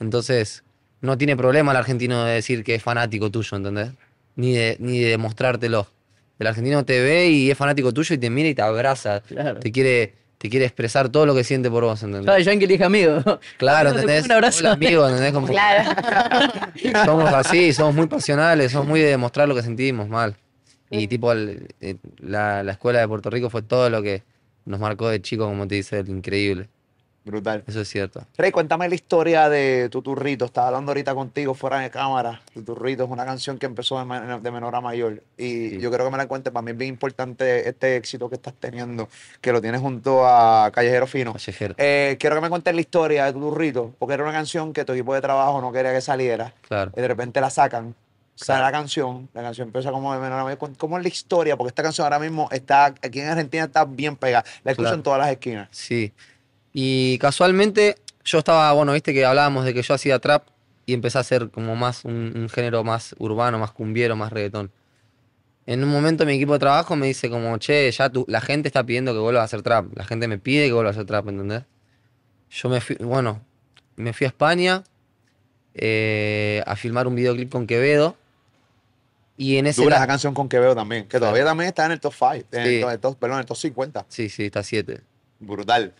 [0.00, 0.62] Entonces,
[1.00, 3.90] no tiene problema el argentino de decir que es fanático tuyo, ¿entendés?
[4.36, 5.86] Ni de, ni de demostrártelo.
[6.38, 9.20] El argentino te ve y es fanático tuyo y te mira y te abraza.
[9.22, 9.58] Claro.
[9.58, 12.44] Te quiere, te quiere expresar todo lo que siente por vos, ¿entendés?
[12.46, 13.20] Yankee le dije amigo.
[13.56, 14.24] Claro, Amigo, ¿se ¿entendés?
[14.26, 14.58] Un abrazo.
[14.60, 15.32] Hola, amigo, ¿entendés?
[15.32, 15.90] Como- Claro.
[17.04, 20.36] somos así, somos muy pasionales, somos muy de demostrar lo que sentimos mal.
[20.90, 24.22] Y tipo, el- eh, la, la escuela de Puerto Rico fue todo lo que
[24.64, 26.68] nos marcó de chico, como te dice, el increíble.
[27.28, 27.62] Brutal.
[27.66, 28.24] Eso es cierto.
[28.36, 30.44] Rey, cuéntame la historia de Tuturrito.
[30.46, 32.40] Estaba hablando ahorita contigo fuera de cámara.
[32.52, 35.22] Tuturrito es una canción que empezó de, menor a mayor.
[35.36, 35.78] Y Sí.
[35.80, 36.52] yo creo que me la cuentes.
[36.52, 39.08] Para mí es bien importante este éxito que estás teniendo,
[39.40, 41.32] que lo tienes junto a Callejero Fino.
[41.32, 41.74] Callejero.
[41.78, 44.92] Eh, quiero que me cuentes la historia de Tuturrito, porque era una canción que tu
[44.92, 46.52] equipo de trabajo no quería que saliera.
[46.66, 46.92] Claro.
[46.96, 47.94] y de repente la sacan,
[48.34, 48.64] sale Claro.
[48.64, 50.58] la canción, la canción empieza como de menor a mayor.
[50.76, 51.56] ¿Cómo es la historia?
[51.56, 54.96] Porque esta canción ahora mismo está, aquí en Argentina está bien pegada, la escucho Claro.
[54.96, 55.68] en todas las esquinas.
[55.70, 56.12] Sí.
[56.80, 60.44] Y casualmente, yo estaba, bueno, viste que hablábamos de que yo hacía trap
[60.86, 64.70] y empecé a hacer como más un, un género más urbano, más cumbiero, más reggaetón.
[65.66, 68.68] En un momento mi equipo de trabajo me dice como, che, ya tú, la gente
[68.68, 69.86] está pidiendo que vuelva a hacer trap.
[69.96, 71.64] La gente me pide que vuelva a hacer trap, ¿entendés?
[72.48, 73.42] Yo me fui, bueno,
[73.96, 74.84] me fui a España
[75.74, 78.16] eh, a filmar un videoclip con Quevedo.
[79.36, 79.82] Y en ese...
[79.82, 82.34] Dura la- esa canción con Quevedo también, que todavía también está en el top 5,
[82.52, 82.80] en, el Sí.
[82.82, 84.06] top- el top- perdón, en el top 50.
[84.08, 85.00] Sí, sí, está 7.
[85.40, 85.92] Brutal.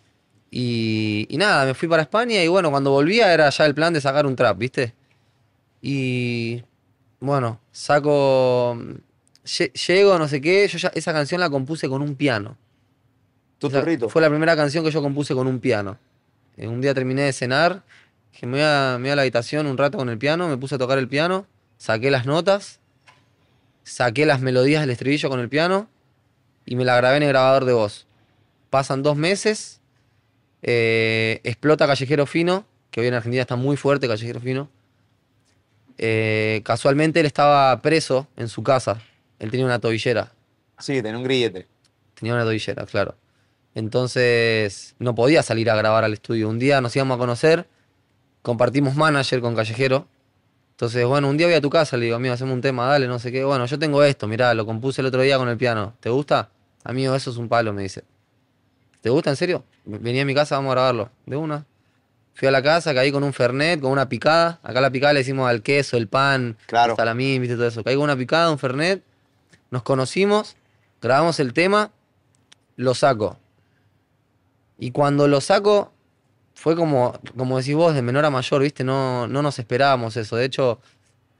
[0.51, 3.93] Y, y nada, me fui para España y bueno, cuando volvía era ya el plan
[3.93, 4.93] de sacar un trap, ¿viste?
[5.81, 6.63] Y
[7.19, 8.75] bueno, saco.
[9.45, 12.57] lle- Llego, no sé qué, yo ya esa canción la compuse con un piano.
[13.59, 14.09] Tu O sea, turrito.
[14.09, 15.97] Fue la primera canción que yo compuse con un piano.
[16.57, 17.83] Eh, un día terminé de cenar,
[18.33, 20.57] dije, me voy, a, me voy a la habitación un rato con el piano, me
[20.57, 21.45] puse a tocar el piano,
[21.77, 22.79] saqué las notas,
[23.83, 25.87] saqué las melodías del estribillo con el piano
[26.65, 28.07] y me la grabé en el grabador de voz.
[28.69, 29.78] Pasan dos meses,
[30.61, 34.69] eh, explota Callejero Fino, que hoy en Argentina está muy fuerte Callejero Fino.
[35.97, 39.01] Eh, casualmente él estaba preso en su casa,
[39.39, 40.31] él tenía una tobillera.
[40.77, 41.67] Sí, tenía un grillete.
[42.13, 43.15] Tenía una tobillera, claro.
[43.75, 46.49] Entonces no podía salir a grabar al estudio.
[46.49, 47.67] Un día nos íbamos a conocer,
[48.41, 50.07] compartimos manager con Callejero.
[50.71, 53.07] Entonces, bueno, un día voy a tu casa, le digo, amigo, hacemos un tema, dale,
[53.07, 53.43] no sé qué.
[53.43, 55.93] Bueno, yo tengo esto, mirá, lo compuse el otro día con el piano.
[55.99, 56.49] ¿Te gusta?
[56.85, 58.03] Amigo, eso es un palo, me dice.
[59.01, 59.63] ¿Te gusta en serio?
[59.85, 61.09] Venía a mi casa, vamos a grabarlo.
[61.25, 61.65] De una.
[62.33, 64.59] Fui a la casa, caí con un fernet, con una picada.
[64.63, 66.95] Acá la picada le decimos al queso, el pan, Claro.
[66.95, 67.83] salamín, viste todo eso.
[67.83, 69.03] Caí con una picada, un fernet.
[69.71, 70.55] Nos conocimos,
[71.01, 71.91] grabamos el tema,
[72.75, 73.37] lo saco.
[74.77, 75.91] Y cuando lo saco,
[76.53, 78.83] fue como, como decís vos, de menor a mayor, ¿viste?
[78.83, 80.35] No, no nos esperábamos eso.
[80.37, 80.79] De hecho,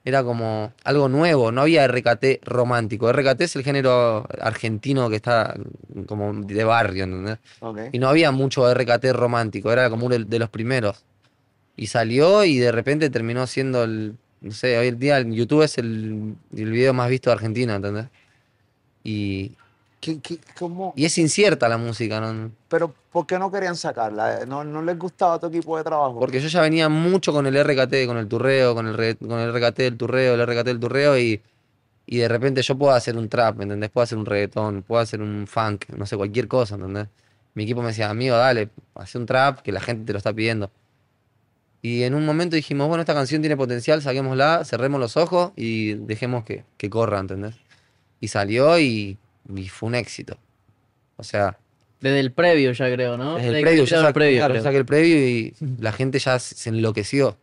[0.09, 3.11] era como algo nuevo, no había RKT romántico.
[3.11, 5.55] RKT es el género argentino que está
[6.05, 7.37] como de barrio, ¿entendés?
[7.91, 11.05] Y no había mucho RKT romántico, era como uno de los primeros.
[11.75, 15.63] Y salió y de repente terminó siendo el, no sé, hoy en día en YouTube
[15.63, 18.07] es el, el video más visto de Argentina, ¿entendés?
[19.03, 19.53] Y,
[19.99, 20.93] ¿Qué- qué- cómo?
[20.95, 22.51] y es incierta la música, ¿no?
[22.69, 24.45] Pero, ¿por qué no querían sacarla?
[24.45, 26.19] ¿No, no les gustaba tu equipo de trabajo?
[26.19, 29.49] Porque yo ya venía mucho con el RKT, con el turreo, con el, con el
[29.53, 31.41] RKT del turreo, el RKT del turreo y,
[32.05, 33.89] y de repente yo puedo hacer un trap, ¿me ¿entendés?
[33.89, 37.07] Puedo hacer un reggaetón, puedo hacer un funk, no sé, cualquier cosa, ¿entendés?
[37.55, 40.31] Mi equipo me decía, amigo, dale, hace un trap que la gente te lo está
[40.31, 40.71] pidiendo.
[41.81, 45.93] Y en un momento dijimos, bueno, esta canción tiene potencial, saquémosla, cerremos los ojos y
[45.93, 47.55] dejemos que, que corra, ¿entendés?
[48.19, 49.17] Y salió y,
[49.55, 50.37] y fue un éxito.
[51.17, 51.57] O sea,
[52.01, 53.35] Desde el previo ya creo, ¿no?
[53.35, 56.39] desde el previo, yo saqué, el previo, claro, saqué el previo y la gente ya
[56.39, 57.37] se enloqueció.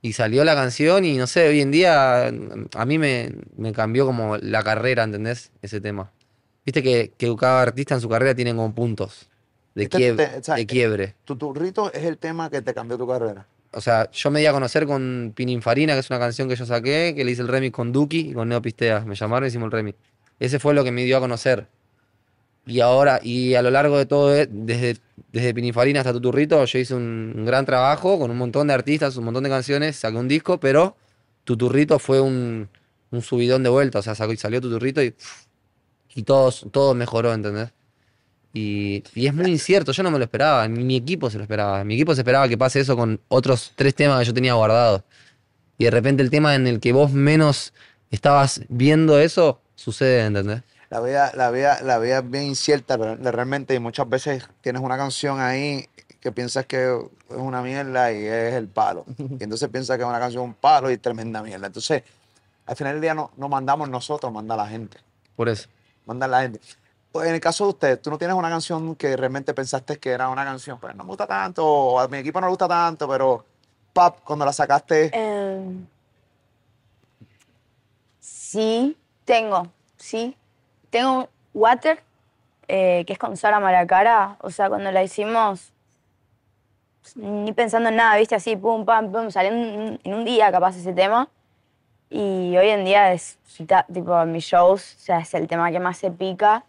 [0.00, 4.06] Y salió la canción y no sé, hoy en día a mí me, me cambió
[4.06, 5.50] como la carrera, ¿entendés?
[5.60, 6.12] Ese tema.
[6.64, 9.28] Viste que, que cada artista en su carrera tiene como puntos
[9.74, 11.14] de, Este quiebre, te- o sea, de quiebre.
[11.24, 13.46] Tu turrito es el tema que te cambió tu carrera.
[13.72, 16.64] O sea, yo me di a conocer con Pininfarina, que es una canción que yo
[16.64, 19.00] saqué, que le hice el remix con Duki y con Neo Pistea.
[19.00, 19.98] Me llamaron y hicimos el remix.
[20.40, 21.66] Ese fue lo que me dio a conocer.
[22.66, 24.98] Y ahora, y a lo largo de todo, e- desde,
[25.32, 29.16] desde Pininfarina hasta Tuturrito, yo hice un, un gran trabajo con un montón de artistas,
[29.16, 30.94] un montón de canciones, saqué un disco, pero
[31.44, 32.68] Tuturrito fue un,
[33.10, 34.00] un subidón de vuelta.
[34.00, 35.14] O sea, sacó- salió Tuturrito y,
[36.14, 37.70] y todo, todo mejoró, ¿entendés?
[38.52, 41.44] Y, y es muy incierto, yo no me lo esperaba, ni mi equipo se lo
[41.44, 41.84] esperaba.
[41.84, 45.02] Mi equipo se esperaba que pase eso con otros tres temas que yo tenía guardados.
[45.78, 47.72] Y de repente el tema en el que vos menos
[48.10, 50.62] estabas viendo eso, sucede, ¿entendés?
[50.90, 54.82] La vida, la vida, la vida es bien incierta re- realmente y muchas veces tienes
[54.82, 55.86] una canción ahí
[56.20, 56.84] que piensas que
[57.30, 59.04] es una mierda y es el palo.
[59.18, 61.66] Y entonces piensas que es una canción un palo y es tremenda mierda.
[61.68, 62.02] Entonces,
[62.66, 64.98] al final del día no, no mandamos nosotros, manda la gente.
[65.36, 65.68] Por eso.
[66.06, 66.60] Manda la gente.
[67.12, 70.10] Pues en el caso de usted, tú no tienes una canción que realmente pensaste que
[70.10, 72.66] era una canción, pues no me gusta tanto, o a mi equipo no le gusta
[72.68, 73.44] tanto, pero
[73.92, 75.86] pap, cuando la sacaste, Em,
[78.20, 78.96] sí,
[79.28, 79.68] tengo,
[79.98, 80.34] sí.
[80.88, 82.02] Tengo Water,
[82.66, 84.38] eh, que es con Sara Malacara.
[84.40, 85.74] O sea, cuando la hicimos,
[87.14, 90.94] ni pensando en nada, viste, así, pum, pam, pum, salió en, un día capaz ese
[90.94, 91.28] tema.
[92.08, 93.38] Y hoy en día es,
[93.92, 96.64] tipo, en mis shows, o sea, es el tema que más se pica.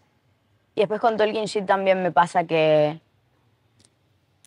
[0.74, 3.00] Y después con Talking Shit también me pasa que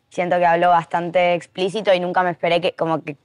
[0.08, 3.16] siento que hablo bastante explícito y nunca me esperé que, como que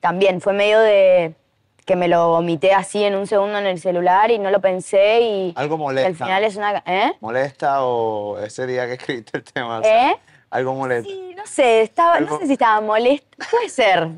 [0.00, 1.36] también fue medio de
[1.84, 5.20] que me lo vomité así en un segundo en el celular y no lo pensé
[5.20, 6.08] y algo molesta.
[6.08, 6.82] al final es una...
[6.86, 7.12] ¿Eh?
[7.20, 9.78] ¿Molesta o ese día que escribiste el tema?
[9.78, 10.16] o sea, ¿Eh?
[10.50, 11.10] Algo molesta.
[11.10, 13.46] Sí, no sé, estaba, no sé si estaba molesta.
[13.50, 14.08] Puede ser,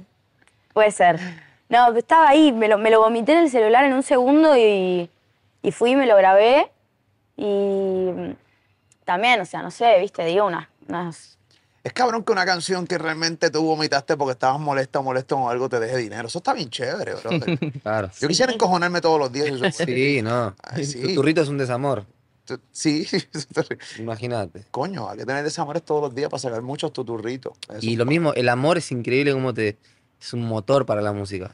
[0.72, 1.20] puede ser.
[1.68, 5.08] No, estaba ahí, me lo, me lo vomité en el celular en un segundo y,
[5.62, 6.70] y fui y me lo grabé.
[7.36, 8.34] Y
[9.04, 11.38] también, o sea, no sé, viste, digo unas, unas
[11.84, 15.50] Es cabrón que una canción que realmente tú vomitaste porque estabas molesta o molesto con
[15.50, 16.28] algo te deje dinero.
[16.28, 17.30] Eso está bien chévere, bro.
[17.82, 18.10] Claro.
[18.20, 19.74] Yo quisiera encojonarme todos los días.
[19.74, 20.54] Sí, no.
[20.62, 21.00] Ay, sí.
[21.02, 22.06] Tu turrito es un desamor.
[22.70, 23.06] Sí,
[23.98, 24.64] Imagínate.
[24.70, 27.54] coño, hay que tener desamores todos los días para sacar muchos tuturritos.
[27.80, 29.78] Y lo mismo, el amor es increíble como te.
[30.20, 31.52] Es un motor para la música.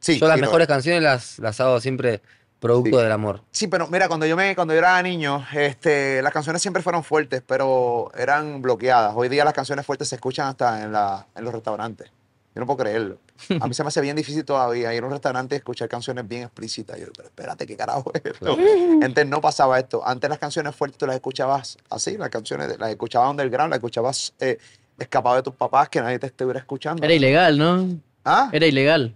[0.00, 0.68] Sí, Yo las mejores es.
[0.68, 2.20] canciones las, las hago siempre
[2.60, 3.02] producto Sí.
[3.02, 3.42] del amor.
[3.50, 7.04] Sí, pero mira, cuando yo me, cuando yo era niño, este, las canciones siempre fueron
[7.04, 9.12] fuertes, pero eran bloqueadas.
[9.14, 12.10] Hoy día las canciones fuertes se escuchan hasta en, la, en los restaurantes.
[12.54, 13.18] Yo no puedo creerlo.
[13.60, 16.26] A mí se me hace bien difícil todavía ir a un restaurante y escuchar canciones
[16.26, 16.98] bien explícitas.
[16.98, 18.56] Yo, pero espérate, ¿qué carajo es esto?
[19.02, 20.00] Antes no pasaba esto.
[20.06, 24.32] Antes las canciones fuertes tú las escuchabas así, las canciones las escuchabas underground, las escuchabas
[24.40, 24.56] eh,
[24.98, 27.04] escapado de tus papás, que nadie te estuviera escuchando.
[27.04, 27.86] Era ilegal, ¿no?
[28.24, 28.48] ¿Ah?
[28.52, 29.14] Era ilegal.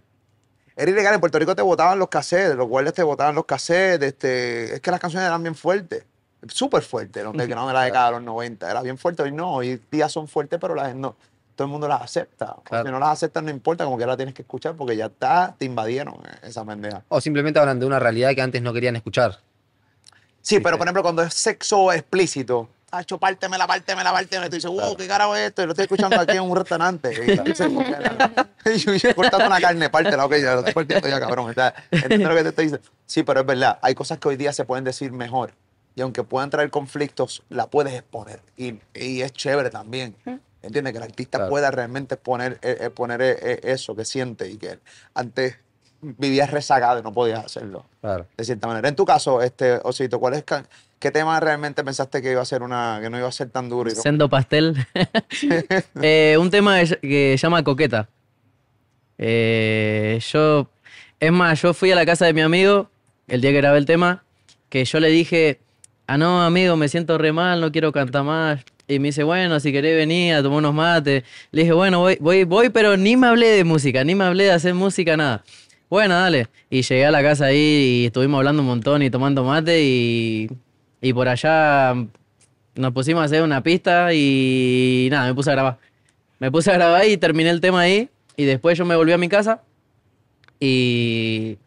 [0.80, 1.12] Era ilegal.
[1.12, 4.08] En Puerto Rico te botaban los cassettes, los guardias te botaban los cassettes.
[4.08, 6.04] Este, es que las canciones eran bien fuertes,
[6.48, 7.20] súper fuertes.
[7.20, 9.22] El underground de la década de los 90 era bien fuerte.
[9.22, 11.16] Hoy no, hoy día son fuertes, pero las, no,
[11.54, 12.56] todo el mundo las acepta.
[12.64, 12.86] Claro.
[12.86, 15.54] Si no las aceptas, no importa, como que las tienes que escuchar porque ya está,
[15.58, 17.02] te invadieron eh, esa pendeja.
[17.08, 19.38] O simplemente hablan de una realidad que antes no querían escuchar.
[20.40, 24.46] Sí, pero por ejemplo, cuando es sexo explícito, Tacho, pártemela, pártemela, pártemela.
[24.46, 25.62] Y tú dices, wow, ¿qué carajo es esto?
[25.62, 27.10] Y lo estoy escuchando aquí en un restaurante.
[28.66, 31.54] Y, yo, yo cortando una carne, pártela, ok, ya lo estoy partiendo ya, cabrón.
[31.90, 32.88] Entiendo lo que te estoy diciendo.
[33.06, 35.54] Sí, pero es verdad, hay cosas que hoy día se pueden decir mejor.
[35.94, 38.40] Y aunque puedan traer conflictos, la puedes exponer.
[38.56, 40.14] Y, y es chévere también.
[40.62, 40.92] ¿Entiendes?
[40.92, 41.50] Que el artista Claro.
[41.50, 44.78] pueda realmente poner, eh, eh, eh, eh, eso que siente y que
[45.14, 45.56] antes
[46.02, 48.26] vivías rezagado y no podías hacerlo Claro.
[48.36, 48.88] de cierta manera.
[48.88, 50.44] En tu caso, este, Osito, ¿cuál es
[51.00, 53.68] qué tema realmente pensaste que iba a ser una, que no iba a ser tan
[53.68, 53.90] duro?
[53.90, 54.76] Y Sendo Pastel.
[56.02, 58.08] Eh, un tema que, que se llama Coqueta.
[59.18, 60.70] Eh, yo,
[61.18, 62.88] es más, yo fui a la casa de mi amigo
[63.28, 64.24] el día que grabé el tema,
[64.68, 65.60] que yo le dije,
[66.06, 68.60] ah, no, amigo, me siento re mal, no quiero cantar más.
[68.88, 71.22] Y me dice, bueno, si querés venir a tomar unos mates.
[71.52, 74.44] Le dije, bueno, voy, voy, voy, pero ni me hablé de música, ni me hablé
[74.44, 75.44] de hacer música, nada.
[75.88, 76.48] Bueno, dale.
[76.68, 80.50] Y llegué a la casa ahí y estuvimos hablando un montón y tomando mate y,
[81.00, 81.94] y por allá
[82.74, 85.78] nos pusimos a hacer una pista y nada, me puse a grabar.
[86.38, 88.08] Me puse a grabar y terminé el tema ahí.
[88.36, 89.60] Y después yo me volví a mi casa
[90.58, 91.58] y,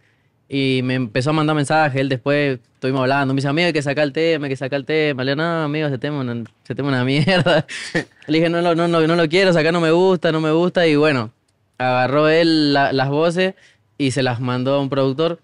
[0.49, 1.99] y me empezó a mandar mensajes.
[1.99, 3.33] Él después estuvimos hablando.
[3.33, 5.23] Me dice, amigo, hay que sacar el tema, hay que sacar el tema.
[5.23, 7.65] Le digo, no, amigo, ese tema, no- ese tema es una mierda.
[8.27, 10.87] Le dije, no, no, no, no lo quiero, sacar no me gusta, no me gusta.
[10.87, 11.31] Y bueno,
[11.77, 13.55] agarró él la- las voces
[13.97, 15.39] y se las mandó a un productor.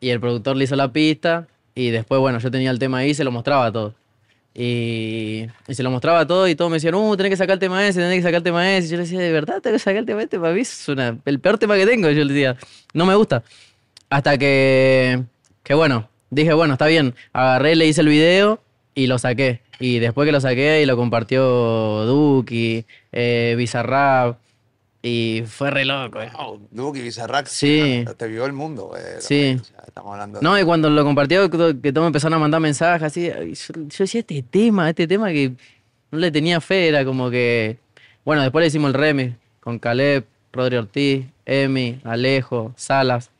[0.00, 1.48] Y el productor le hizo la pista.
[1.78, 3.94] Y después, bueno, yo tenía el tema ahí y se lo mostraba a todos.
[4.52, 7.60] Y, y se lo mostraba todo y todos me decían, uh, tenés que sacar el
[7.60, 8.88] tema ese, tenés que sacar el tema ese.
[8.88, 10.40] Y yo le decía, ¿de verdad tengo que sacar el tema este?
[10.40, 12.10] Para mí es una- el peor tema que tengo.
[12.10, 12.56] Yo le decía,
[12.94, 13.44] no me gusta.
[14.10, 15.22] Hasta que,
[15.62, 17.14] que bueno, dije, bueno, está bien.
[17.32, 18.60] Agarré, le hice el video
[18.96, 19.60] y lo saqué.
[19.78, 24.38] Y después que lo saqué y lo compartió Duki, eh, Bizarrap.
[25.02, 26.20] Y fue re loco.
[26.20, 26.30] eh.
[26.36, 28.04] Wow, Duki, Bizarrap, Sí.
[28.16, 28.92] te vio el mundo.
[28.98, 29.56] eh, Sí.
[29.60, 30.40] o sea, estamos hablando.
[30.42, 34.20] No, y cuando lo compartió, que todos empezaron a mandar mensajes así, yo, yo decía,
[34.20, 35.52] este tema, este tema que
[36.10, 37.78] no le tenía fe, era como que...
[38.24, 43.30] Bueno, después le hicimos el remix con Caleb, Rodri Ortiz, Emi, Alejo, Salas.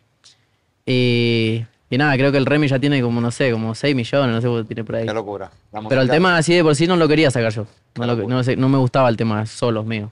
[0.86, 4.34] Y, y nada, creo que el remix ya tiene como, no sé, como 6 millones,
[4.34, 5.06] no sé cuánto tiene por ahí.
[5.06, 5.50] Qué locura.
[5.88, 7.66] Pero el tema así de por sí no lo quería sacar yo.
[7.96, 10.11] No, lo- no sé, no me gustaba el tema solos mío.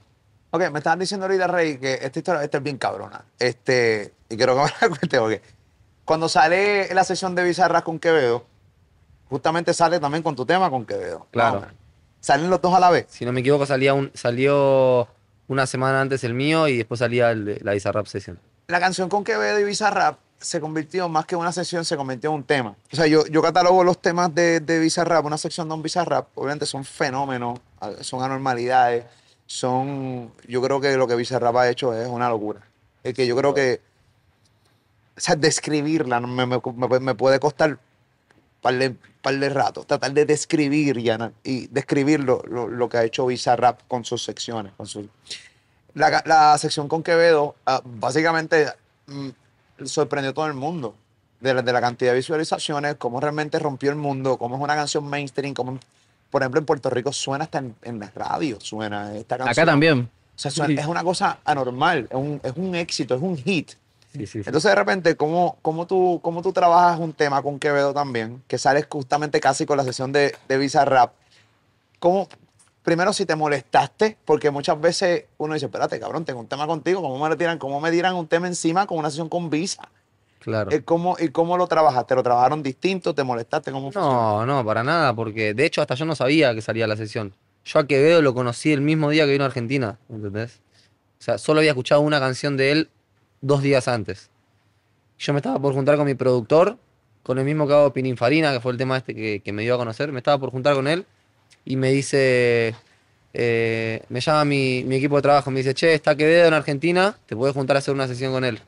[0.57, 3.27] Ok, me estaban diciendo ahorita, Rey, que esta historia esta es bien cabrona.
[3.39, 5.43] Este, y quiero que me la cuente porque
[6.07, 8.47] cuando sale la sesión de Bizarras con Quevedo,
[9.29, 11.27] justamente sale también con tu tema con Quevedo.
[11.31, 11.67] Claro.
[12.21, 13.05] Salen los dos a la vez.
[13.11, 15.07] Si no me equivoco, salía un, salió
[15.47, 18.41] una semana antes el mío y después salía el la Bizarrap Session.
[18.69, 22.37] La canción con Quevedo y Bizarrap se convirtió, más que una sesión, se convirtió en
[22.37, 22.77] un tema.
[22.91, 26.29] O sea, yo, yo catalogo los temas de, de Bizarrap, una sección de un Bizarrap,
[26.35, 27.59] obviamente son fenómenos,
[28.01, 29.05] son anormalidades,
[29.47, 32.61] son, yo creo que lo que Bizarrap ha hecho es una locura.
[33.03, 33.81] Es que yo creo que,
[35.17, 37.79] o sea, describirla me, me- me- puede costar
[38.61, 38.91] par de,
[39.23, 41.11] par de rato, tratar de describir y,
[41.45, 45.07] y describir lo, lo- lo que ha hecho Bizarrap con sus secciones, con sus
[45.95, 48.67] la, la sección con Quevedo, ah, básicamente
[49.07, 49.29] mm,
[49.87, 50.95] sorprendió a todo el mundo
[51.41, 54.75] de la, de la cantidad de visualizaciones, cómo realmente rompió el mundo, cómo es una
[54.75, 55.79] canción mainstream, cómo,
[56.31, 59.53] por ejemplo, en Puerto Rico suena hasta en, en la radio, suena esta canción.
[59.53, 60.01] Acá también.
[60.35, 63.71] O sea, suena- es una cosa anormal, es un, es un éxito, es un hit.
[64.13, 64.39] Sí, sí, sí.
[64.47, 68.43] Entonces, de repente, ¿cómo, cómo, tú, ¿cómo tú trabajas un tema con Quevedo también?
[68.47, 71.13] Que sales justamente casi con la sesión de, de Bizarrap.
[71.99, 72.29] ¿Cómo,
[72.83, 74.17] primero, si te molestaste?
[74.25, 77.59] Porque muchas veces uno dice, espérate, cabrón, tengo un tema contigo, ¿cómo me tiran?
[77.59, 79.83] ¿Cómo me tiran un tema encima con una sesión con Visa?
[80.41, 80.71] Claro.
[80.71, 82.15] Eh, ¿Cómo, ¿Y cómo lo trabajaste?
[82.15, 83.15] ¿Lo trabajaron distinto?
[83.15, 83.73] ¿Te molestaste?
[83.73, 84.45] ¿Cómo funcionó?
[84.45, 87.35] No, no, para nada, porque de hecho hasta yo no sabía que salía la sesión.
[87.65, 90.61] Yo a Quevedo lo conocí el mismo día que vino a Argentina, ¿entendés?
[91.19, 92.91] O sea, solo había escuchado una canción de él
[93.41, 94.31] dos días antes.
[95.19, 96.77] Yo me estaba por juntar con mi productor,
[97.23, 99.75] con el mismo que hago Pininfarina, que fue el tema este que, que me dio
[99.75, 100.13] a conocer.
[100.13, 101.07] Me estaba por juntar con él
[101.65, 102.77] y me dice,
[103.35, 107.19] eh, me llama mi, mi equipo de trabajo, me dice, che, está Quevedo en Argentina,
[107.27, 108.61] te puedes juntar a hacer una sesión con él.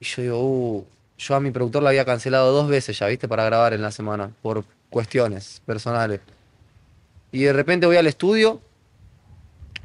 [0.00, 0.86] Y yo digo, uh,
[1.18, 3.28] yo a mi productor le había cancelado dos veces ya, ¿viste?
[3.28, 6.20] Para grabar en la semana, por cuestiones personales.
[7.32, 8.60] Y de repente voy al estudio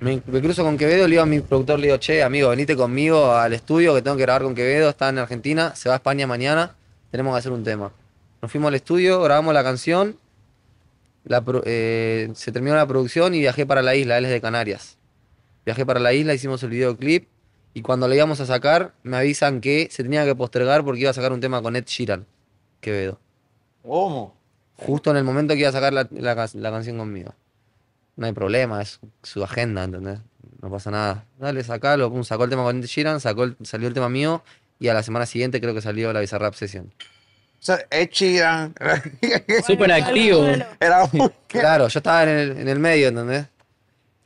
[0.02, 2.76] Me, me cruzo con Quevedo, le digo a mi productor, le digo, che, amigo, venite
[2.76, 5.98] conmigo al estudio que tengo que grabar con Quevedo, está en Argentina, se va a
[5.98, 6.76] España mañana,
[7.12, 7.92] tenemos que hacer un tema.
[8.42, 10.18] Nos fuimos al estudio, grabamos la canción,
[11.24, 14.98] la eh, se terminó la producción y viajé para la isla, él es de Canarias.
[15.66, 17.28] Viajé para la isla, hicimos el videoclip
[17.74, 21.10] y cuando lo íbamos a sacar me avisan que se tenía que postergar porque iba
[21.12, 22.26] a sacar un tema con Ed Sheeran,
[22.82, 23.20] Quevedo.
[23.84, 24.36] ¿Cómo?
[24.78, 26.36] Justo en el momento que iba a sacar la, la
[26.72, 27.34] canción conmigo.
[28.16, 30.20] No hay problema, es su agenda, ¿entendés?
[30.62, 31.26] No pasa nada.
[31.40, 34.44] Dale, sacalo, pum, sacó el tema con Ed Sheeran, sacó el- salió el tema mío
[34.80, 36.86] y a la semana siguiente creo que salió la Bizarrap Session.
[36.88, 38.74] O sea, Ed Sheeran.
[39.66, 40.46] Súper activo.
[40.80, 43.46] Era muy- Claro, yo estaba en el, en el medio, ¿entendés?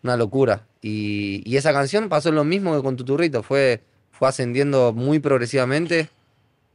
[0.04, 0.62] Una locura.
[0.88, 3.82] Y, y esa canción pasó lo mismo que con Tuturrito, fue,
[4.12, 6.10] fue ascendiendo muy progresivamente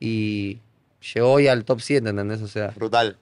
[0.01, 0.59] y
[1.15, 2.43] llegó hoy al top 7, ¿entendés?
[2.43, 3.17] O sea, brutal.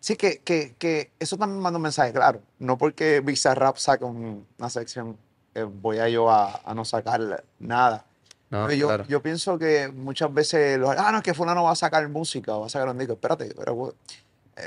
[0.00, 2.40] Sí, que, que, que eso también manda un mensaje, claro.
[2.58, 5.16] No porque Bizarrap saca un- una sección,
[5.54, 8.06] eh, voy a yo a, a no sacar nada.
[8.48, 9.04] no, yo, claro.
[9.06, 12.54] yo pienso que muchas veces, los, ah, no, es que fulano va a sacar música,
[12.56, 13.12] va a sacar un disco.
[13.14, 13.94] Espérate, pero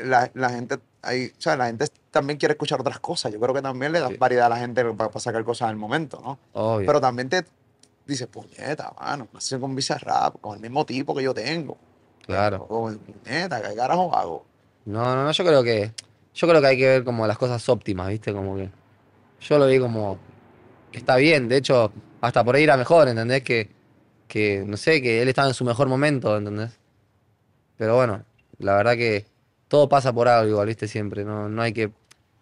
[0.04, 3.32] la, la gente, ahí, o sea, la gente también quiere escuchar otras cosas.
[3.32, 4.18] Yo creo que también le da Sí.
[4.18, 6.40] variedad a la gente para, sacar cosas al momento, ¿no?
[6.54, 6.86] Obvio.
[6.86, 7.46] Pero también te
[8.06, 11.78] dices, puñeta, mano, sesión con Bizarrap, con el mismo tipo que yo tengo.
[12.26, 12.66] Claro.
[12.70, 14.46] O, puñeta, ¿qué carajo hago?
[14.86, 15.92] No, no, no, yo creo que.
[16.34, 18.34] Yo creo que hay que ver como las cosas óptimas, ¿viste?
[18.34, 18.70] Como que.
[19.42, 20.18] Yo lo vi como.
[20.92, 21.48] está bien.
[21.50, 23.44] De hecho, hasta por ahí era mejor, ¿entendés?
[23.44, 23.70] Que.
[24.28, 26.78] que no sé, que él estaba en su mejor momento, ¿entendés?
[27.78, 28.24] Pero bueno,
[28.60, 29.26] la verdad que
[29.68, 30.88] todo pasa por algo, igual, ¿viste?
[30.88, 31.24] Siempre.
[31.26, 31.92] No, no hay que,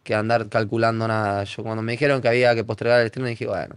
[0.03, 1.43] que andar calculando nada.
[1.43, 3.75] Yo cuando me dijeron que había que postergar el estreno, dije, bueno.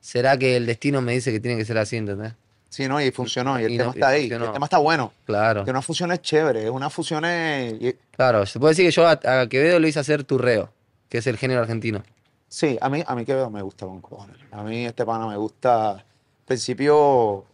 [0.00, 2.32] ¿Será que el destino me dice que tiene que ser así, ¿entendés?
[2.70, 3.00] Sí, ¿no?
[3.00, 4.44] Y funcionó, y el Y tema no- está ahí, funcionó.
[4.46, 5.12] el tema está bueno.
[5.24, 5.64] Claro.
[5.64, 7.74] Que una fusión es chévere, es una fusión es...
[7.80, 10.70] y- Claro, se puede decir que yo a, a Quevedo lo hice hacer turreo,
[11.08, 12.02] que es el género argentino.
[12.48, 14.36] Sí, a mí, a mí Quevedo me gusta con cojones.
[14.52, 15.90] A mí este pana me gusta.
[15.92, 16.04] Al
[16.46, 17.44] principio,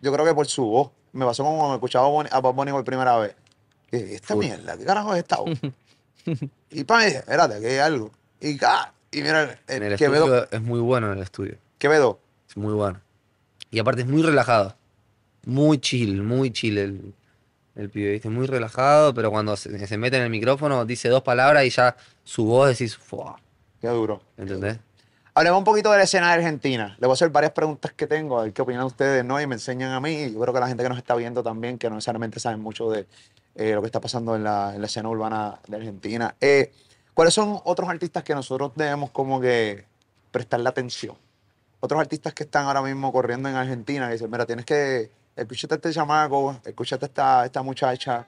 [0.00, 0.90] yo creo que por su voz.
[1.12, 3.34] Me pasó como cuando escuchaba a Bad Bunny por primera vez.
[3.92, 5.58] Esta mierda, ¿qué carajo es esta voz?
[6.70, 8.10] y pa, dije, espérate, que hay algo.
[8.40, 11.56] Y, ah, y mira, el, En el Quevedo, estudio es muy bueno en el estudio.
[11.78, 12.18] Quevedo.
[12.48, 13.00] Es muy bueno.
[13.70, 14.74] Y aparte es muy relajado.
[15.44, 17.14] Muy chill, muy chill el,
[17.74, 18.30] el pibe, ¿viste?
[18.30, 21.96] Muy relajado, pero cuando se, se mete en el micrófono dice dos palabras y ya
[22.24, 23.38] su voz decís, ¡fua!
[23.80, 24.22] Qué duro.
[24.38, 24.78] ¿Entendés?
[25.34, 26.96] Hablemos un poquito de la escena de Argentina.
[27.00, 29.40] Le voy a hacer varias preguntas que tengo, a ver qué opinan ustedes, ¿no?
[29.40, 30.24] Y me enseñan a mí.
[30.24, 32.60] Y yo creo que la gente que nos está viendo también, que no necesariamente saben
[32.60, 33.06] mucho de
[33.54, 36.34] eh, lo que está pasando en la, en la escena urbana de Argentina.
[36.40, 36.72] Eh,
[37.14, 39.84] ¿Cuáles son otros artistas que nosotros debemos como que
[40.30, 41.16] prestarle atención?
[41.80, 45.74] Otros artistas que están ahora mismo corriendo en Argentina, que dicen, mira, tienes que, escúchate
[45.74, 48.26] a este chamaco, escúchate a esta, esta muchacha,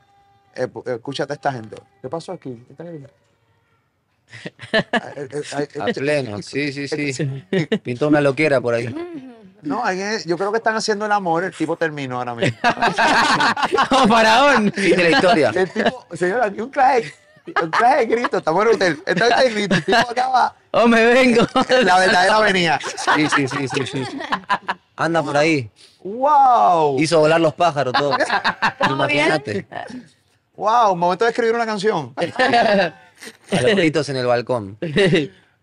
[0.55, 1.77] eh, escúchate a esta gente.
[2.03, 2.63] ¿Qué pasó aquí?
[2.77, 3.07] ¿Qué?
[4.73, 7.45] Eh, eh, eh, A pleno, sí, sí, sí.
[7.83, 8.93] Pintó una loquera por ahí.
[9.65, 9.83] No,
[10.25, 12.59] yo creo que están haciendo el amor, el tipo terminó ahora mismo.
[13.89, 14.73] Como faraón.
[14.73, 15.53] Fin de la historia.
[15.55, 17.15] El tipo, señor, aquí un clase,
[17.63, 19.03] un clase de grito, estamos en un hotel.
[19.07, 21.47] Está de grito, el tipo acaba, Oh, me vengo.
[21.85, 22.81] la verdadera venía.
[23.15, 24.19] Sí, sí, sí, sí, sí.
[24.97, 25.71] Anda por ahí.
[26.03, 26.99] ¡Wow!
[27.01, 28.17] Hizo volar los pájaros, todo.
[28.91, 29.67] Imagínate.
[30.57, 30.97] ¡Wow!
[30.97, 32.13] Momento de escribir una canción.
[33.53, 34.77] A los gritos en el balcón.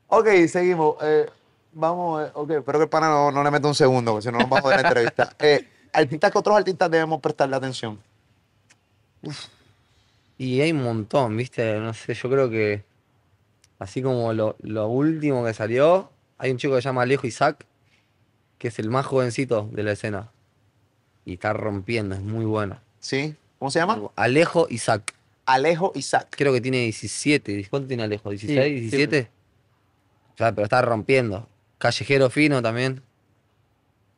[0.08, 0.96] Ok, seguimos.
[1.02, 1.30] Eh,
[1.74, 4.40] vamos, ok, espero que el pana no, no le meta un segundo, porque si no
[4.40, 5.36] nos vamos a la entrevista.
[5.40, 8.00] Eh, artistas que otros artistas debemos prestarle atención.
[10.38, 11.80] Y hay un montón, ¿viste?
[11.80, 12.84] No sé, yo creo que
[13.80, 17.66] así como lo, lo último que salió, hay un chico que se llama Alejo Isaac,
[18.58, 20.32] que es el más jovencito de la escena.
[21.26, 22.80] Y está rompiendo, es muy bueno.
[23.00, 23.36] ¿Sí?
[23.60, 24.10] ¿Cómo se llama?
[24.16, 25.14] Alejo Isaac.
[25.46, 26.28] Alejo Isaac.
[26.32, 27.68] Creo que tiene 17.
[27.70, 28.32] ¿Cuánto tiene Alejo?
[28.32, 28.40] ¿16?
[28.40, 29.28] sí, ¿17?
[30.34, 31.48] O sea, pero está rompiendo.
[31.82, 33.02] Callejero fino también,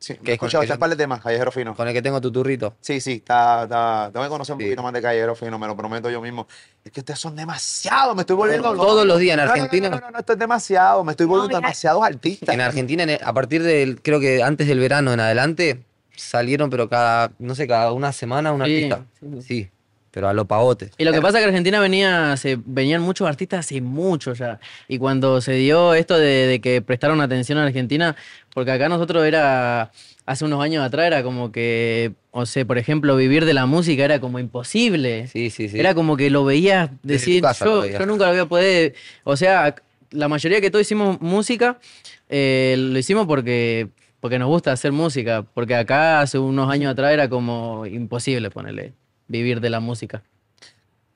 [0.00, 1.74] Sí, Que he escuchado par de temas, Callejero Fino.
[1.74, 2.74] con el que tengo tu turrito.
[2.82, 4.66] Sí, sí, está, está, tengo que conocer un Sí.
[4.66, 6.46] poquito más de Callejero Fino, me lo prometo yo mismo.
[6.84, 8.84] Es que ustedes son demasiado, me estoy volviendo loco.
[8.84, 9.88] Todos los días en No, no, no, Argentina.
[9.88, 12.54] No, no, no, esto es demasiado, me estoy volviendo demasiados artistas.
[12.54, 15.82] En Argentina, en el- a partir del, creo que antes del verano en adelante,
[16.14, 19.06] salieron, pero cada, no sé, cada una semana un Sí, artista.
[19.20, 19.42] sí.
[19.42, 19.70] Sí,
[20.14, 20.92] pero a lo pavote.
[20.96, 24.60] Y lo que pasa es que Argentina venía, se, venían muchos artistas hace mucho ya.
[24.86, 28.14] Y cuando se dio esto de, de que prestaron atención a Argentina,
[28.54, 29.90] porque acá nosotros era,
[30.24, 34.04] hace unos años atrás era como que, o sea, por ejemplo, vivir de la música
[34.04, 35.26] era como imposible.
[35.26, 35.80] Sí, sí, sí.
[35.80, 38.94] Era como que lo veías decir, casa yo, yo nunca lo voy a poder,
[39.24, 39.74] o sea,
[40.12, 41.80] la mayoría que todos hicimos música,
[42.28, 43.88] eh, lo hicimos porque,
[44.20, 48.92] porque nos gusta hacer música, porque acá hace unos años atrás era como imposible ponerle,
[49.34, 50.22] vivir de la música.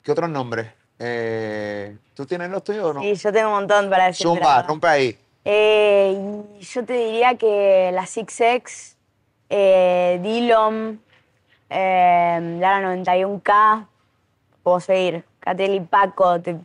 [0.03, 0.67] ¿Qué otros nombres?
[0.99, 3.01] Eh, ¿Tú tienes los tuyos o no?
[3.01, 4.27] Sí, yo tengo un montón para decir.
[4.27, 5.17] Zumba, pero- rompe ahí.
[5.45, 8.97] Eh, yo te diría que la Six X,
[9.49, 11.01] eh, Dillon,
[11.69, 13.87] eh, Lara 91K,
[14.63, 16.57] puedo seguir, Catel Paco, te-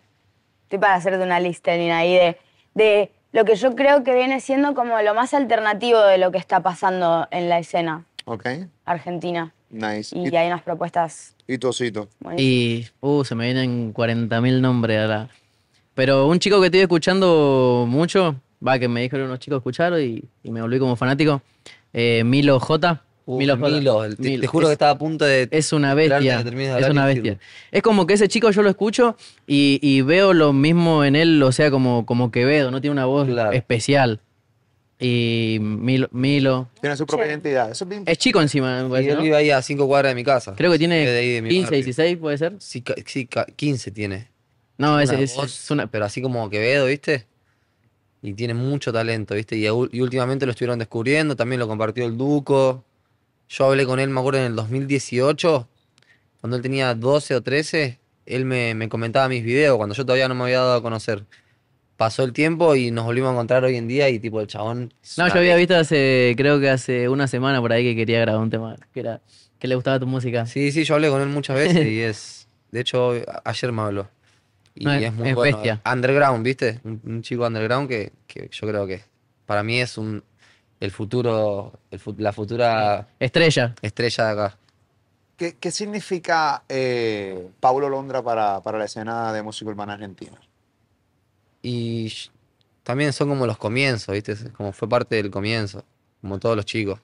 [0.64, 2.38] estoy para hacerte una lista, Nina, ahí de,
[2.74, 6.38] de lo que yo creo que viene siendo como lo más alternativo de lo que
[6.38, 8.46] está pasando en la escena Ok,
[8.84, 9.52] argentina.
[9.70, 10.16] nice.
[10.18, 12.08] Y ¿Y, hay unas propuestas y tu osito?
[12.20, 12.40] buenísimas.
[12.42, 15.08] Y, uh, se me vienen 40.000 nombres.
[15.94, 18.36] Pero un chico que estoy escuchando mucho,
[18.66, 21.42] va, que me dijeron unos chicos escuchar y, y me volví como fanático,
[21.92, 23.00] eh, Milo J.
[23.26, 24.16] Uh, Milo Milo, J.
[24.16, 24.40] te, Milo.
[24.42, 25.48] te juro Es- que estaba a punto de.
[25.50, 26.42] Es una bestia.
[26.42, 27.38] de Es una bestia.
[27.70, 29.16] Es como que ese chico yo lo escucho
[29.46, 33.06] y, y veo lo mismo en él, o sea, como, como Quevedo, no tiene una
[33.06, 33.52] voz Claro.
[33.52, 34.20] especial.
[35.06, 36.70] Y Milo, Milo.
[36.80, 37.30] Tiene su propia Sí.
[37.32, 37.70] identidad.
[37.70, 38.04] Eso es bien.
[38.06, 39.22] Es chico encima, me Y parece, él ¿no?
[39.22, 40.54] vive ahí a cinco cuadras de mi casa.
[40.56, 41.78] Creo que tiene de ahí de mi 15, barrio.
[41.84, 42.54] 16, puede ser.
[42.58, 44.28] Sí, sí, ca- 15 tiene.
[44.78, 45.86] No, es, Una es- voz, es una.
[45.88, 47.26] Pero así como Quevedo, ¿viste?
[48.22, 49.56] Y tiene mucho talento, ¿viste?
[49.56, 52.82] Y, y últimamente lo estuvieron descubriendo, también lo compartió el Duco.
[53.50, 55.68] Yo hablé con él, me acuerdo, en el 2018,
[56.40, 60.28] cuando él tenía 12 o 13, él me, me comentaba mis videos, cuando yo todavía
[60.28, 61.24] no me había dado a conocer.
[61.96, 64.92] Pasó el tiempo y nos volvimos a encontrar hoy en día y tipo el chabón...
[65.16, 68.42] No, yo había visto hace, creo que hace una semana por ahí que quería grabar
[68.42, 69.20] un tema, que era,
[69.60, 70.44] que le gustaba tu música.
[70.46, 72.48] Sí, sí, yo hablé con él muchas veces y es...
[72.72, 74.08] De hecho, a- ayer me habló.
[74.74, 75.56] Y No, es- es muy es bueno.
[75.58, 75.80] bestia.
[75.90, 76.80] Underground, ¿viste?
[76.82, 79.02] Un, un chico underground que, que yo creo que
[79.46, 80.22] para mí es un
[80.80, 83.74] el futuro, el la futura Estrella.
[83.80, 84.58] estrella de acá.
[85.36, 90.36] ¿Qué, qué significa eh, Paulo Londra para, para la escena de música urbana argentina?
[91.66, 92.12] Y
[92.82, 94.34] también son como los comienzos, ¿viste?
[94.52, 95.82] Como fue parte del comienzo,
[96.20, 97.00] como todos los chicos.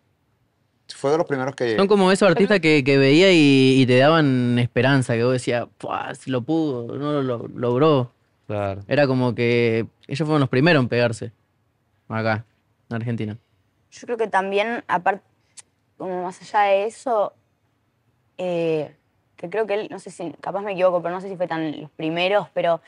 [0.94, 3.96] Fue de los primeros que Son como esos artistas que, que veía y, y te
[3.96, 8.12] daban esperanza, que vos decías, "Puah, si lo pudo, no lo, lo- logró.
[8.46, 8.82] Claro.
[8.86, 11.32] Era como que ellos fueron los primeros en pegarse
[12.08, 12.44] acá,
[12.90, 13.38] en Argentina.
[13.92, 15.22] Yo creo que también, aparte,
[15.96, 17.32] como más allá de eso,
[18.38, 18.94] eh,
[19.36, 21.46] que creo que él, no sé si, capaz me equivoco, pero no sé si fue
[21.46, 22.80] tan los primeros, pero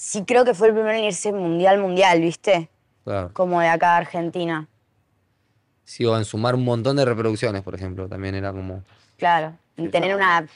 [0.00, 2.70] sí creo que fue el primero en irse mundial, mundial, ¿viste?
[3.04, 3.30] Claro.
[3.34, 4.66] Como de acá a Argentina.
[5.84, 8.82] Sí, o en sumar un montón de reproducciones, por ejemplo, también era como.
[9.18, 9.52] Claro.
[9.76, 10.46] En tener una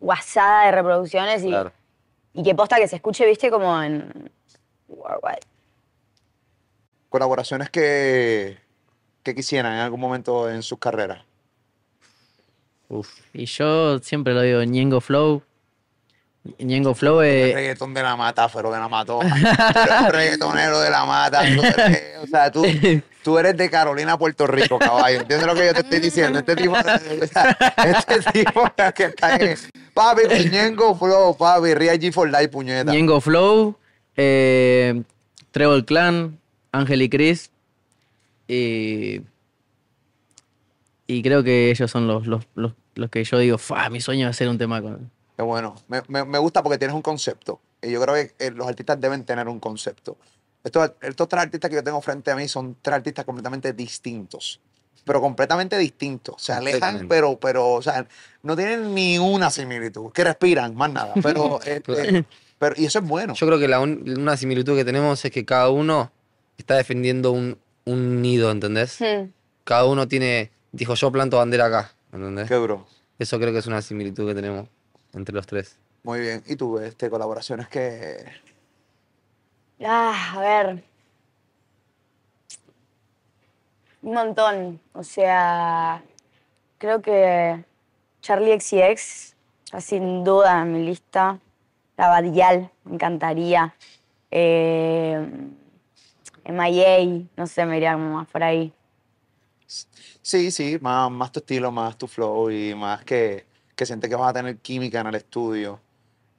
[0.00, 1.70] guasada de reproducciones y, Claro.
[2.32, 3.48] y que posta que se escuche, ¿viste?
[3.50, 4.30] Como en.
[4.88, 5.40] Worldwide.
[7.10, 8.58] colaboraciones que,
[9.22, 11.22] que quisieran en algún momento en sus carreras.
[12.88, 13.08] Uf.
[13.32, 15.42] Y yo siempre lo digo, Ñengo Flow.
[16.58, 17.54] Ñengo Flow El es...
[17.54, 19.20] reggaetón de la mata, pero de la mató.
[20.10, 21.42] Reggaetonero de la mata.
[21.54, 22.64] Tú eres, o sea, tú,
[23.22, 25.20] tú eres de Carolina, Puerto Rico, caballo.
[25.20, 26.38] ¿Entiendes lo que yo te estoy diciendo?
[26.38, 26.82] Este tipo, o
[27.26, 29.38] sea, este tipo que está.
[29.94, 32.92] Papi, Ñengo Flow, papi, Real G for Life, puñeta.
[32.92, 33.76] Ñengo Flow,
[34.16, 35.02] eh,
[35.50, 36.38] Trevor Clan,
[36.72, 37.50] Ángel y Chris.
[38.48, 39.22] Y,
[41.06, 44.26] y creo que ellos son los, los, los, los que yo digo, "Fa, mi sueño
[44.28, 45.10] es hacer un tema con...
[45.36, 45.74] Qué bueno.
[45.88, 47.60] Me, me- me gusta porque tienes un concepto.
[47.82, 50.16] Y yo creo que eh, los artistas deben tener un concepto.
[50.62, 54.60] Estos, estos tres artistas que yo tengo frente a mí son tres artistas completamente distintos.
[55.04, 56.36] Pero completamente distintos.
[56.42, 58.06] Se alejan, pero, pero, o sea,
[58.42, 60.10] no tienen ni una similitud.
[60.12, 61.12] Que respiran, más nada.
[61.22, 62.24] Pero, este,
[62.58, 63.34] pero y eso es bueno.
[63.34, 66.10] Yo creo que la un- una similitud que tenemos es que cada uno
[66.56, 68.98] está defendiendo un, un nido, ¿entendés?
[69.00, 69.28] Hmm.
[69.64, 72.48] Cada uno tiene, dijo yo planto bandera acá, ¿entendés?
[72.48, 72.86] Qué duro.
[73.18, 74.68] Eso creo que es una similitud que tenemos
[75.14, 75.78] entre los tres.
[76.02, 76.42] Muy bien.
[76.46, 78.24] ¿Y tú, este, colaboraciones que.
[79.84, 80.84] Ah, a ver.
[84.02, 84.80] Un montón.
[84.92, 86.02] O sea,
[86.78, 87.64] creo que
[88.20, 89.34] Charlie XCX
[89.64, 91.38] está sin duda en mi lista.
[91.96, 93.74] La Badial, me encantaría.
[94.30, 95.26] Eh,
[96.44, 98.72] MIA, no sé, me iría como más por ahí.
[99.66, 104.16] Sí, sí, más, más tu estilo, más tu flow y más que, que sientes que
[104.16, 105.80] vas a tener química en el estudio.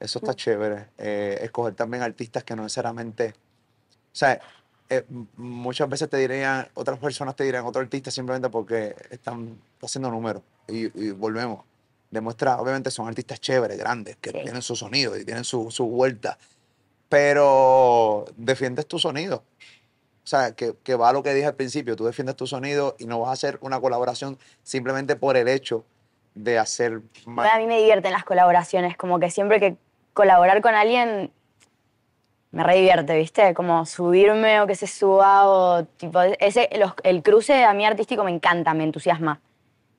[0.00, 0.88] Eso está chévere.
[0.98, 3.30] Eh, escoger también artistas que no necesariamente.
[3.30, 4.40] O sea,
[4.88, 5.04] eh,
[5.36, 10.42] muchas veces te dirían, otras personas te dirían otro artista simplemente porque están haciendo números.
[10.68, 11.64] Y, y volvemos.
[12.10, 14.38] Demuestra, obviamente son artistas chéveres, grandes, que Sí.
[14.42, 16.38] tienen su sonido y tienen su, su vuelta.
[17.08, 19.42] Pero defiendes tu sonido.
[20.24, 22.96] O sea, que, que va a lo que dije al principio, tú defiendes tu sonido
[22.98, 25.84] y no vas a hacer una colaboración simplemente por el hecho
[26.36, 27.34] de hacer más.
[27.46, 29.76] Bueno, a mí me divierten las colaboraciones, como que siempre que
[30.12, 31.32] colaborar con alguien
[32.52, 33.52] me re divierte, ¿viste?
[33.54, 38.22] Como subirme o que se suba o tipo, ese, los- el cruce a mí artístico
[38.22, 39.40] me encanta, me entusiasma.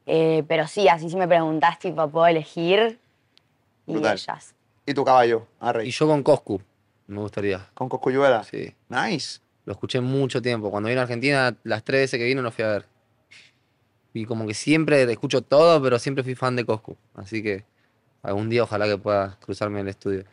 [0.05, 2.99] Eh, pero sí, así si me preguntás, tipo, puedo elegir
[3.85, 4.13] y Brutal.
[4.15, 4.55] ellas.
[4.85, 5.91] Y tu caballo, Y Arrey.
[5.91, 6.61] yo con Coscu,
[7.07, 7.67] me gustaría.
[7.73, 8.43] Con Coscuyuela.
[8.43, 8.73] Sí.
[8.89, 9.39] Nice.
[9.65, 10.71] Lo escuché mucho tiempo.
[10.71, 12.85] Cuando vino a Argentina, las tres veces que vino lo fui a ver.
[14.17, 16.97] Y como que siempre escucho todo, pero siempre fui fan de Coscu.
[17.13, 17.65] Así que
[18.23, 20.23] algún día ojalá que pueda cruzarme en el estudio.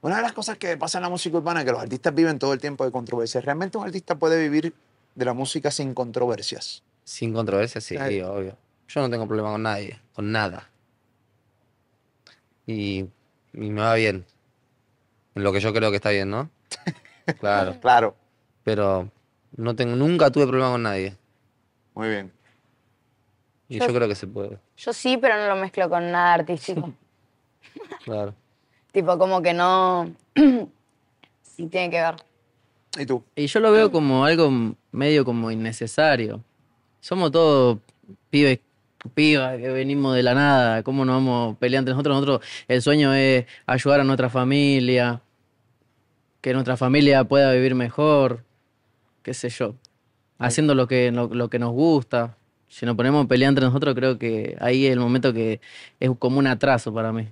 [0.00, 2.38] Una de las cosas que pasa en la música urbana es que los artistas viven
[2.38, 3.44] todo el tiempo de controversias.
[3.44, 4.72] ¿Realmente un artista puede vivir
[5.16, 6.84] de la música sin controversias?
[7.02, 8.20] Sin controversia, sí, Ay.
[8.20, 8.56] obvio.
[8.86, 10.70] Yo no tengo problema con nadie, con nada.
[12.66, 13.06] Y,
[13.54, 14.24] y me va bien.
[15.34, 16.48] En lo que yo creo que está bien, ¿no?
[17.40, 17.78] Claro.
[17.80, 18.16] Claro,
[18.64, 19.08] Pero
[19.56, 21.16] no tengo, nunca tuve problema con nadie.
[21.94, 22.32] muy bien.
[23.74, 24.58] Y Yo- yo creo que se puede.
[24.76, 26.92] Yo sí, pero no lo mezclo con nada artístico.
[28.04, 28.34] Claro.
[28.92, 30.12] tipo, como que no.
[31.42, 32.16] sí, tiene que ver.
[32.98, 33.24] ¿Y tú?
[33.34, 34.50] Y yo lo veo como algo
[34.90, 36.42] medio como innecesario.
[37.00, 37.78] Somos todos
[38.28, 38.60] pibes,
[39.14, 40.82] pibas que venimos de la nada.
[40.82, 42.14] ¿Cómo nos vamos a pelear entre nosotros?
[42.16, 45.22] Nosotros, el sueño es ayudar a nuestra familia,
[46.42, 48.44] que nuestra familia pueda vivir mejor,
[49.22, 49.74] qué sé yo.
[50.38, 52.36] Haciendo lo que, lo, lo que nos gusta.
[52.72, 55.60] Si nos ponemos a pelear entre nosotros, creo que ahí es el momento que
[56.00, 57.28] es como un atraso para mí.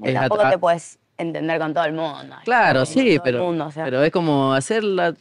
[0.00, 2.36] Es Tampoco te puedes entender con todo el mundo.
[2.44, 5.12] Claro, Con sí, pero, mundo, o sea, pero es como hacer la,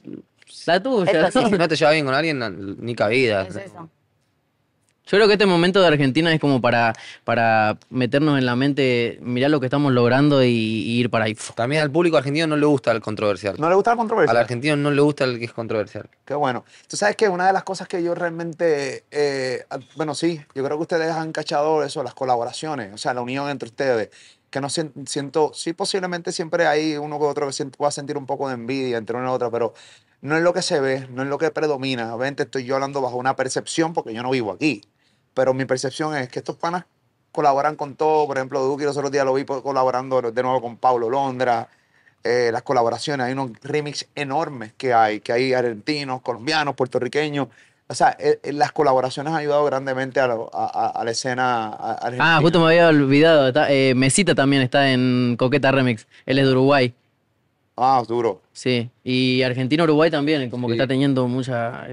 [0.67, 1.31] la tuya.
[1.31, 1.45] Sí.
[1.45, 3.41] Si no te llevas bien con alguien, ni cabida.
[3.41, 3.89] es eso.
[5.07, 6.93] Yo creo que este momento de Argentina es como para,
[7.23, 11.37] para meternos en la mente, mirar lo que estamos logrando y, y ir para ahí.
[11.55, 13.55] También al público argentino no le gusta el controversial.
[13.59, 14.31] ¿No le gusta la controversia?
[14.31, 16.09] Al argentino no le gusta el que es controversial.
[16.25, 16.65] Qué bueno.
[16.87, 19.63] Tú sabes que una de las cosas que yo realmente, eh,
[19.95, 23.47] bueno, sí, yo creo que ustedes han cachado eso, las colaboraciones, o sea, la unión
[23.49, 24.09] entre ustedes,
[24.49, 28.25] que no sien- siento, sí, posiblemente siempre hay uno que otro que pueda sentir un
[28.25, 29.75] poco de envidia entre una y otra, pero
[30.21, 32.15] no es lo que se ve, no es lo que predomina.
[32.15, 34.81] Obviamente estoy yo hablando bajo una percepción porque yo no vivo aquí,
[35.35, 36.85] pero mi percepción es que estos panas
[37.31, 40.77] colaboran con todo, por ejemplo, Duque los otros días lo vi colaborando de nuevo con
[40.77, 41.67] Pablo Londra,
[42.23, 47.49] eh, las colaboraciones, hay unos remix enormes que hay, que hay argentinos, colombianos, puertorriqueños.
[47.87, 51.11] O sea, eh, eh, las colaboraciones han ayudado grandemente a, lo- a- a- a la
[51.11, 52.37] escena a- argentina.
[52.37, 53.47] Ah, justo me había olvidado.
[53.49, 56.07] está- eh, Mesita también está en Coqueta Remix.
[56.25, 56.93] Él es de Uruguay.
[57.77, 58.41] Ah, duro.
[58.53, 58.89] Sí.
[59.03, 61.85] Y Argentina-Uruguay también, como que está teniendo mucha,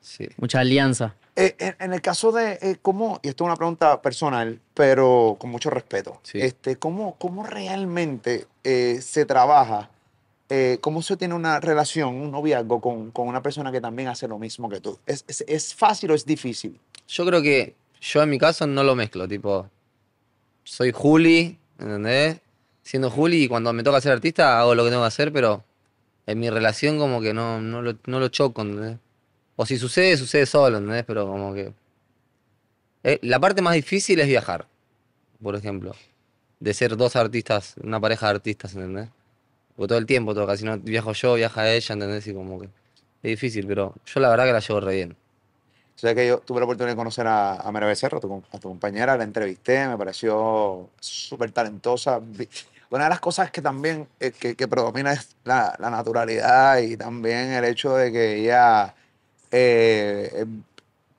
[0.00, 0.26] Sí.
[0.38, 1.14] mucha alianza.
[1.38, 5.50] Eh, en, el caso de eh, cómo, y esto es una pregunta personal, pero con
[5.50, 6.40] mucho respeto, Sí.
[6.40, 9.90] este, ¿cómo, cómo realmente eh, se trabaja,
[10.48, 14.26] eh, cómo se tiene una relación, un noviazgo con, con una persona que también hace
[14.26, 14.98] lo mismo que tú?
[15.04, 16.80] ¿Es, es, es fácil o es difícil?
[17.06, 19.68] Yo creo que yo en mi caso no lo mezclo, tipo,
[20.64, 22.40] soy Juli, ¿entendés?
[22.82, 25.64] Siendo Juli y cuando me toca ser artista hago lo que tengo que hacer, pero
[26.26, 28.98] en mi relación como que no, no, lo, no lo choco, ¿entendés?
[29.56, 31.04] O si sucede, sucede solo, ¿entendés?
[31.06, 31.72] Pero como que...
[33.02, 34.66] Eh, la parte más difícil es viajar,
[35.42, 35.94] por ejemplo,
[36.60, 39.08] de ser dos artistas, una pareja de artistas, ¿entendés?
[39.74, 42.26] Porque todo el tiempo toca, si no viajo yo, viaja ella, ¿entendés?
[42.26, 45.16] Y como que es difícil, pero yo la verdad que la llevo re bien.
[45.94, 48.42] O sea que yo tuve la oportunidad de conocer a, a Mara Becerra, a tu,
[48.52, 52.20] a tu compañera, la entrevisté, me pareció súper talentosa.
[52.90, 56.96] Una de las cosas que también eh, que, que predomina es la, la naturalidad y
[56.96, 58.94] también el hecho de que ella
[59.60, 60.46] eh,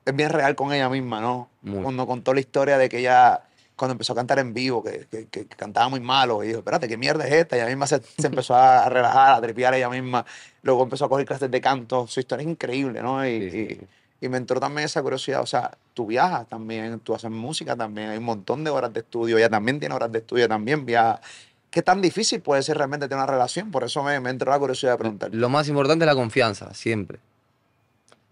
[0.06, 1.50] es, bien real con ella misma, ¿no?
[1.62, 1.82] Muy.
[1.84, 3.42] Cuando contó la historia de que ella,
[3.76, 6.88] cuando empezó a cantar en vivo, que, que- que cantaba muy malo, y dijo, espérate,
[6.88, 7.58] ¿qué mierda es esta?
[7.58, 10.26] Y ella misma se, se empezó a relajar, a tripear ella misma.
[10.62, 12.08] Luego empezó a coger clases de canto.
[12.08, 13.26] Su historia es increíble, ¿no?
[13.28, 13.88] Y, Sí, sí, y-
[14.26, 18.10] y me entró también esa curiosidad, o sea, tú viajas también, tú haces música también,
[18.10, 21.22] hay un montón de horas de estudio, ella también tiene horas de estudio, también viaja.
[21.70, 23.70] ¿Qué tan difícil puede ser realmente tener una relación?
[23.70, 25.30] Por eso me, me entró la curiosidad de preguntar.
[25.36, 27.20] Lo más importante es la confianza, siempre.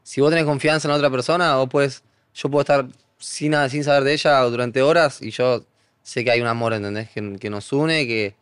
[0.05, 2.03] Si vos tenés confianza en la otra persona, vos puedes,
[2.35, 2.85] yo puedo estar
[3.17, 5.65] sin, sin saber de ella durante horas y yo
[6.03, 7.09] sé que hay un amor, ¿entendés?
[7.09, 8.35] Que, que nos une, que,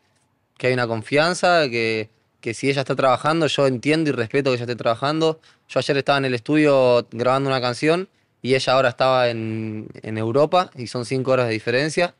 [0.57, 2.09] que hay una confianza, que,
[2.41, 5.39] que si ella está trabajando, yo entiendo y respeto que ella esté trabajando.
[5.69, 8.09] Yo ayer estaba en el estudio grabando una canción
[8.41, 12.13] y ella ahora estaba en, en Europa y son cinco horas de diferencia.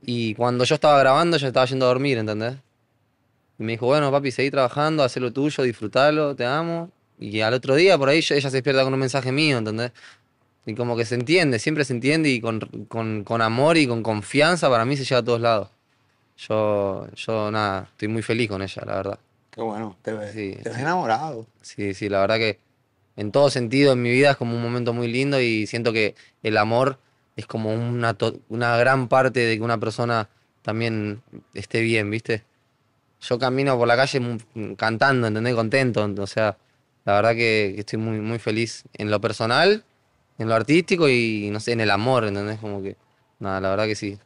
[0.00, 2.54] Y cuando yo estaba grabando, ella estaba yendo a dormir, ¿entendés?
[3.58, 6.92] Y me dijo, bueno, papi, seguí trabajando, haz lo tuyo, disfrutalo, te amo.
[7.20, 9.92] Y al otro día, por ahí, ella se despierta con un mensaje mío, ¿entendés?
[10.66, 14.02] Y como que se entiende, siempre se entiende y con, con, con amor y con
[14.02, 15.68] confianza para mí se llega a todos lados.
[16.38, 19.18] Yo, yo nada, estoy muy feliz con ella, la verdad.
[19.50, 20.80] Qué bueno, te ves, Sí, te ves sí.
[20.82, 21.46] enamorado.
[21.60, 22.58] Sí, sí, la verdad que
[23.16, 26.14] en todo sentido en mi vida es como un momento muy lindo y siento que
[26.42, 26.98] el amor
[27.36, 28.16] es como una,
[28.48, 30.28] una gran parte de que una persona
[30.62, 32.44] también esté bien, ¿viste?
[33.20, 34.20] Yo camino por la calle
[34.76, 35.54] cantando, ¿entendés?
[35.54, 36.56] Contento, o sea,
[37.04, 39.84] la verdad que, que estoy muy, muy feliz en lo personal,
[40.38, 42.58] en lo artístico y, no sé, en el amor, ¿entendés?
[42.58, 42.96] Como que,
[43.38, 44.18] nada, la verdad que sí.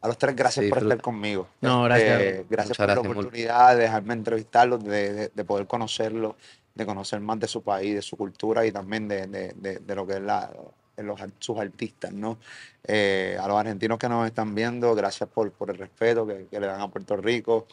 [0.00, 1.48] A los tres, gracias Sí, por estar conmigo.
[1.62, 2.20] No, gracias.
[2.20, 3.24] Este, gracias Muchas por la gracias, Mul.
[3.24, 6.34] oportunidad de dejarme entrevistarlos, de, de- de poder conocerlos.
[6.74, 9.94] de conocer más de su país, de su cultura y también de, de- de- de
[9.94, 10.50] lo que es la,
[10.96, 12.36] de los, sus artistas, ¿no?
[12.82, 16.58] Eh, a los argentinos que nos están viendo, gracias por, por el respeto que, que
[16.58, 17.68] le dan a Puerto Rico,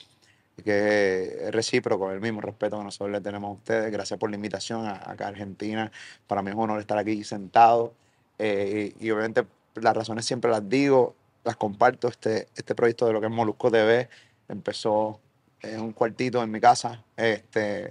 [0.62, 3.92] que es recíproco, el mismo respeto que nosotros le tenemos a ustedes.
[3.92, 5.92] Gracias por la invitación a, acá a Argentina.
[6.28, 7.94] Para mí es un honor estar aquí sentado.
[8.40, 9.46] Eh, y, y obviamente
[9.76, 12.08] las razones siempre las digo, las comparto.
[12.08, 14.10] Este, este proyecto de lo que es Molusco TV
[14.48, 15.20] empezó
[15.62, 17.90] en un cuartito en mi casa, este,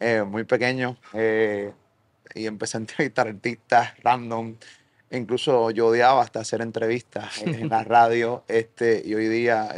[0.00, 0.96] eh, muy pequeño.
[1.12, 1.72] eh,
[2.34, 4.56] y empecé a entrevistar artistas random.
[5.10, 8.44] Incluso yo odiaba hasta hacer entrevistas en, la radio.
[8.48, 9.70] Este, y hoy día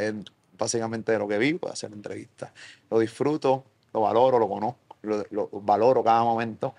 [0.58, 2.50] básicamente de lo que vivo, hacer entrevistas.
[2.90, 6.74] Lo disfruto, lo valoro, lo conozco, lo, lo valoro cada momento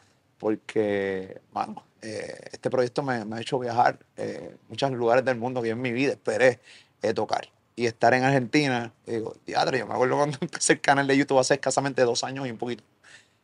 [0.54, 5.62] porque, mano, eh, este proyecto me, me ha hecho viajar eh, muchos lugares del mundo
[5.62, 6.60] que en mi vida esperé
[7.02, 7.48] eh, tocar.
[7.76, 11.40] Y estar en Argentina, digo, diadre, yo me acuerdo cuando empecé el canal de YouTube
[11.40, 12.84] hace escasamente dos años y un poquito.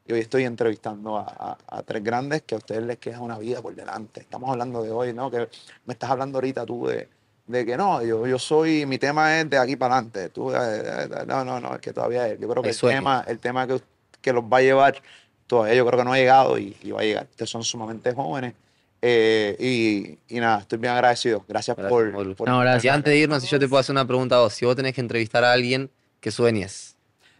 [0.07, 3.39] Y hoy estoy entrevistando a, a- a tres grandes que a ustedes les queda una
[3.39, 4.21] vida por delante.
[4.21, 5.31] Estamos hablando de hoy, ¿no?
[5.31, 5.49] Que
[5.85, 7.07] me estás hablando ahorita tú de,
[7.47, 10.29] de que no, yo, yo soy, mi tema es de aquí para adelante.
[10.29, 12.39] Tú, eh, eh, no, no, no, es que todavía es.
[12.39, 13.79] Yo creo que El tema, el tema que,
[14.21, 15.01] que los va a llevar,
[15.47, 17.27] todavía yo creo que no ha llegado y, y va a llegar.
[17.29, 18.53] Ustedes son sumamente jóvenes.
[19.01, 21.45] eh, y, y nada, estoy bien agradecido.
[21.47, 22.35] Gracias, Gracias, por, Molu.
[22.35, 22.93] por- No, gracias.
[22.95, 24.95] Antes de irnos, si yo te puedo hacer una pregunta a vos, si vos tenés
[24.95, 26.95] que entrevistar a alguien que sueñes,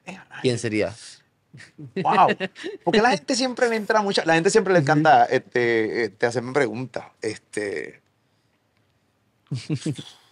[0.06, 0.93] Eh, ¿quién sería?
[2.03, 2.28] Wow.
[2.84, 6.53] Porque la gente siempre le entra mucha, la gente siempre le encanta este, este, hacerme
[6.53, 7.06] preguntas.
[7.22, 8.01] Este,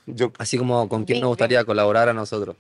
[0.06, 2.56] yo, Así como con quién nos gustaría colaborar a nosotros.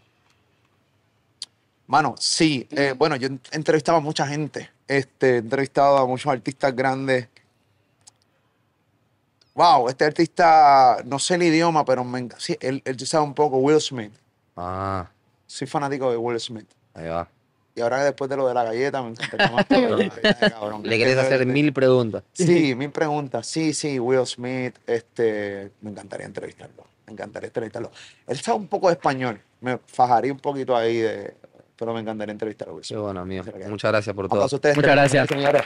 [1.87, 2.67] mano, sí.
[2.71, 4.69] eh, bueno, yo he entrevistado a mucha gente.
[4.87, 7.27] Este, he entrevistado a muchos artistas grandes.
[9.55, 13.57] Wow, este artista, no sé el idioma, pero me, sí, él, él sabe un poco,
[13.57, 14.11] Will Smith.
[14.57, 15.07] Ah,
[15.45, 16.67] Soy fanático de Will Smith.
[16.95, 17.27] ahí va.
[17.76, 20.11] Y ahora después de lo de la galleta, me encantaría más todavía,
[20.51, 20.84] cabrón.
[20.84, 22.24] Le querés hacer mil preguntas.
[22.34, 23.47] Sí, mil preguntas.
[23.47, 26.86] Sí, sí, Will Smith, este, me encantaría entrevistarlo.
[27.07, 27.91] Me encantaría entrevistarlo.
[28.28, 29.39] Él sabe un poco de español.
[29.61, 31.34] Me fajaría un poquito ahí de.
[31.76, 32.76] Pero me encantaría entrevistarlo.
[32.76, 32.99] Will Qué Smith.
[32.99, 33.43] bueno, amigo.
[33.67, 34.36] Muchas gracias por todo.
[34.36, 34.76] Aplausos a ustedes.
[34.76, 35.28] Muchas gracias.
[35.28, 35.63] señores.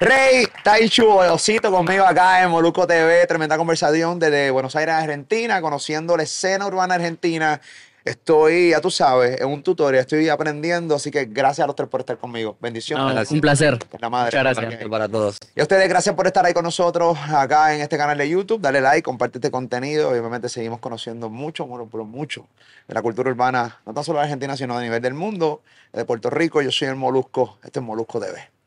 [0.00, 6.16] Rey Taichu Osito conmigo acá en Moluco TV, tremenda conversación desde Buenos Aires, Argentina, conociendo
[6.16, 7.60] la escena urbana argentina.
[8.08, 11.90] Estoy, ya tú sabes, en un tutorial, estoy aprendiendo, así que gracias a los tres
[11.90, 12.56] por estar conmigo.
[12.58, 13.30] Bendiciones.
[13.30, 13.78] No, un placer.
[13.98, 14.38] La madre.
[14.38, 14.88] Muchas gracias.
[14.88, 15.38] Para todos.
[15.54, 18.62] Y a ustedes, gracias por estar ahí con nosotros acá en este canal de YouTube.
[18.62, 20.08] Dale like, comparte este contenido.
[20.08, 22.46] Obviamente seguimos conociendo mucho, pero mucho
[22.86, 25.60] de la cultura urbana, no tan solo de Argentina, sino a nivel del mundo,
[25.92, 26.62] de Puerto Rico.
[26.62, 27.58] Yo soy el Molusco.
[27.62, 28.57] Este es Molusco TV.